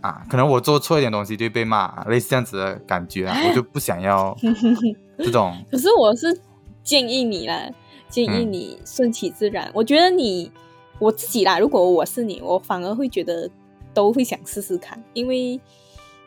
[0.00, 4.36] 啊，可能我做错一点东西就会被骂，类似这样子的感觉啊，我就不想要
[5.18, 5.56] 这种。
[5.70, 6.40] 可是我是
[6.82, 7.70] 建议你啦，
[8.08, 9.70] 建议嗯你顺其自然。
[9.72, 10.50] 我觉得你
[10.98, 13.48] 我自己啦，如果我是你，我反而会觉得
[13.92, 15.60] 都会想试试看，因为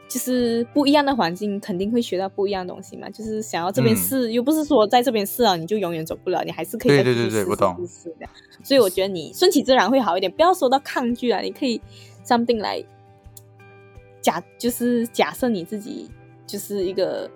[0.07, 3.09] 就是不一样的环境，肯定会学到不一样的东西嘛。
[3.09, 7.75] 就是想要这边嗯试，又不是说在这边试了你就永远走不了，你还是可以对对对对我懂。
[8.63, 11.81] 所以我觉得你顺其自然会好一点，不要说到抗拒啊，你可以
[12.25, 12.81] something 来
[14.21, 16.09] 假，就是假设你自己
[16.45, 17.29] 就是一个，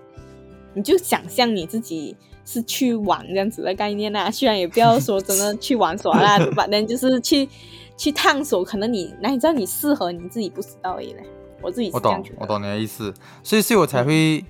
[0.73, 2.15] 你就想象你自己
[2.45, 4.31] 是去玩这样子的概念啊。
[4.31, 7.47] 虽然也不要说真的去玩耍啦，反正就是去
[7.97, 11.23] 去探索，可能你那你知道你适合你自己不知道而已嘞。
[11.61, 14.43] 我自己我懂，我懂你的意思，所以所以我才会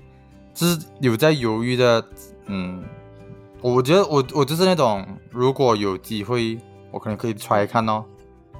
[0.54, 2.04] 就是有在犹豫的，
[2.46, 2.82] 嗯，
[3.60, 6.58] 我觉得我我就是那种如果有机会，
[6.90, 8.04] 我可能可以出来看哦，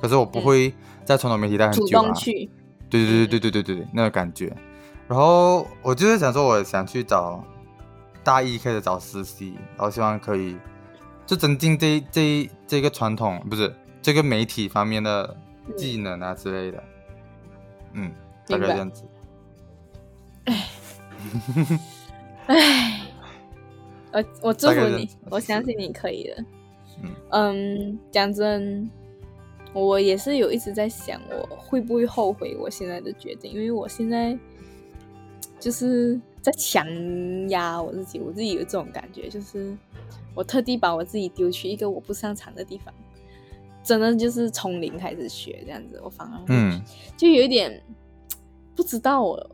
[0.01, 0.73] 可是我不会
[1.05, 2.49] 在传统媒体待很久啊，去，
[2.89, 4.55] 对对对对对对对对，那个感觉，
[5.09, 7.45] 然后我就是想说，我想去找
[8.23, 10.57] 大一开始找实习，然后希望可以
[11.27, 15.37] 就增进这这这个传统不是这个媒体方面的
[15.77, 16.83] 技能啊之类的。
[17.95, 18.11] 嗯，
[18.47, 19.05] 大概明白这样子。
[22.47, 23.01] 唉，
[24.13, 26.45] 我我祝福你我相信你可以的。
[27.03, 28.91] 嗯嗯，讲真，
[29.73, 33.53] 我也是有一直在想，我会不会后悔我现在的决定？
[33.53, 34.39] 因为我现在
[35.59, 36.87] 就是在强
[37.49, 39.75] 压我自己，我自己有这种感觉，就是
[40.35, 42.93] 我特地把我自己丢去一个我不擅长的地方，
[43.83, 46.83] 真的就是从零开始学这样子，我反而会嗯
[47.17, 47.83] 就有一点
[48.83, 49.51] 不知道我，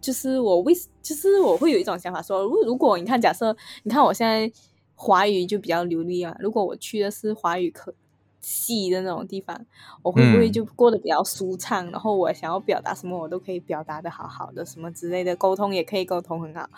[0.00, 4.50] 就是我为就是我会有一种想法说，如如果你看，假设你看我现在
[4.94, 7.92] 华语就比较流利啊，如果我去的是华语科
[8.40, 9.60] 系的那种地方，
[10.02, 11.90] 我会不会嗯就过得比较舒畅？
[11.90, 16.68] 然后我想要表达什么，我都可以表达的好好的，什么之类的，沟通也可以沟通很好。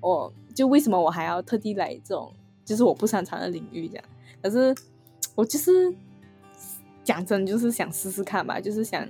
[0.00, 2.32] 我就为什么我还要特地来这种
[2.64, 4.04] 就是我不擅长的领域这样？
[4.42, 4.74] 可是
[5.36, 5.94] 我就是
[7.04, 9.06] 讲真，就是想试试看吧，就是想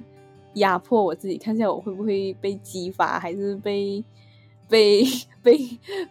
[0.55, 4.03] 压迫我自己，看一下我会不会被激发，还是被
[4.69, 5.05] 被
[5.43, 5.59] 被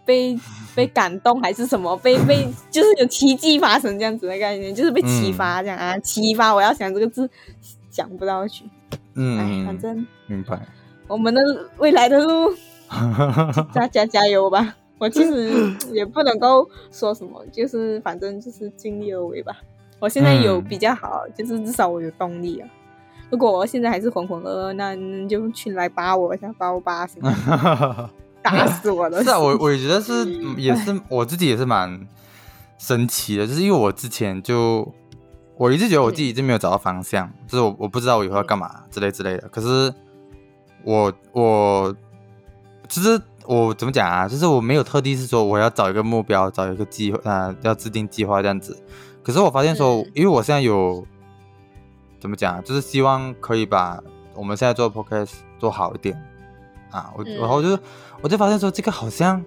[0.06, 0.40] 被
[0.76, 7.30] 被感动，还是什么被被就是有奇迹发生这样子的概念，就是被启发这样、啊，启发我要想这个字
[7.90, 8.66] 想不到去，
[9.16, 10.60] 嗯哎，反嗯，正明白。
[11.08, 11.42] 我们的
[11.78, 12.54] 未来的路，
[13.74, 14.76] 大家加油吧！
[15.00, 19.58] 我其实 也不能够说什么，就是反正就是尽力而为吧。
[20.00, 22.70] 我现在有嗯比较好，就是至少我有动力啊。
[23.30, 28.10] 如果我现在还是浑浑噩噩，那你就去来扒我一下，扒我扒行吗？
[28.42, 30.26] 打死我了是啊，我我觉得是
[30.58, 32.08] 也是我自己也是蛮
[32.78, 34.90] 神奇的，就是因为我之前就
[35.58, 39.48] 我一直觉得我自己一直没有找到方向，就是我我不知道我以后要干嘛之类之类的。
[39.50, 39.94] 可是
[40.84, 41.94] 我我
[42.88, 44.26] 其实我怎么讲啊？
[44.26, 48.82] 就是我没有特地是说我要找一个目标，找一个计划啊，要制定计划这样子。
[49.22, 51.06] 可是我发现说，因为我现在有
[52.20, 54.02] 怎么讲，就是希望可以把
[54.36, 56.16] 我们现在做 podcast 做好一点
[56.92, 57.12] 啊。
[57.18, 57.78] 我然后就
[58.22, 59.44] 我就发现说，这个好像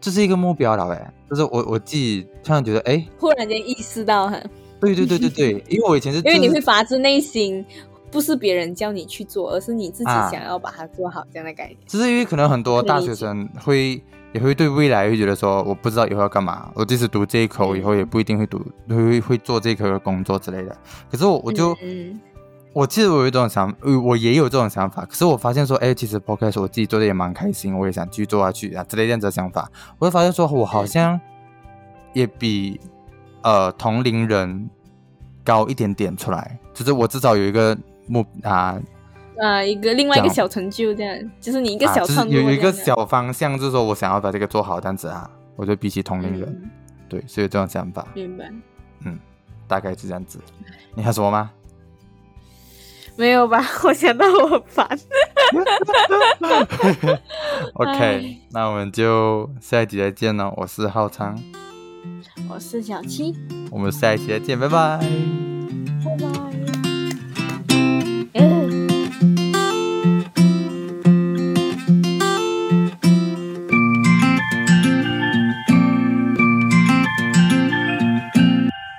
[0.00, 1.12] 这是一个目标了呗。
[1.28, 4.40] 就是我我自己突然觉得，哎，忽然间意识到哈。
[4.80, 7.64] 对对对对对，因为我以前是 因为你会发自内心，
[8.10, 11.78] 不是别人叫你去做，而是你自己想要把它做好这样的概念。
[11.86, 14.02] 就是因为可能很多大学生会。
[14.36, 16.70] 也会对未来会觉得说，我不知道以后要干嘛。
[16.74, 20.76] 我即使读这一口，以后也不一定会读，会会做这一科的工作之类的。
[21.10, 21.74] 可是我我就，
[22.74, 23.74] 我其实我有一种想，
[24.04, 25.06] 我也有这种想法。
[25.06, 29.70] 可是我发现说，哎，其实 podcast 我自己做的也蛮开心，我也想继续做下去啊之类这样子的想法。
[29.98, 31.18] 我就发现说，我好像
[32.12, 32.78] 也比
[33.42, 34.68] 呃同龄人
[35.42, 37.74] 高一点点出来，就是我至少有一个
[38.06, 38.78] 目啊。
[39.40, 46.70] 啊，一个另外一个小成就，这样就是你一个小创有一个小方向，就是说我想要把这个做好，这样子啊，我就比起同龄人，
[47.08, 48.06] 对，是有这种想法。
[48.14, 48.50] 明白。
[49.04, 49.18] 嗯，
[49.68, 50.40] 大概是这样子。
[50.94, 51.50] 你还说吗？
[53.18, 53.62] 没有吧？
[53.84, 54.86] 我想到我烦。
[57.74, 60.52] OK，那我们就下一集再见了。
[60.56, 61.38] 我是浩昌，
[62.48, 63.34] 我是小七，
[63.70, 64.98] 我们下一期再见，拜拜，
[66.04, 66.65] 拜拜。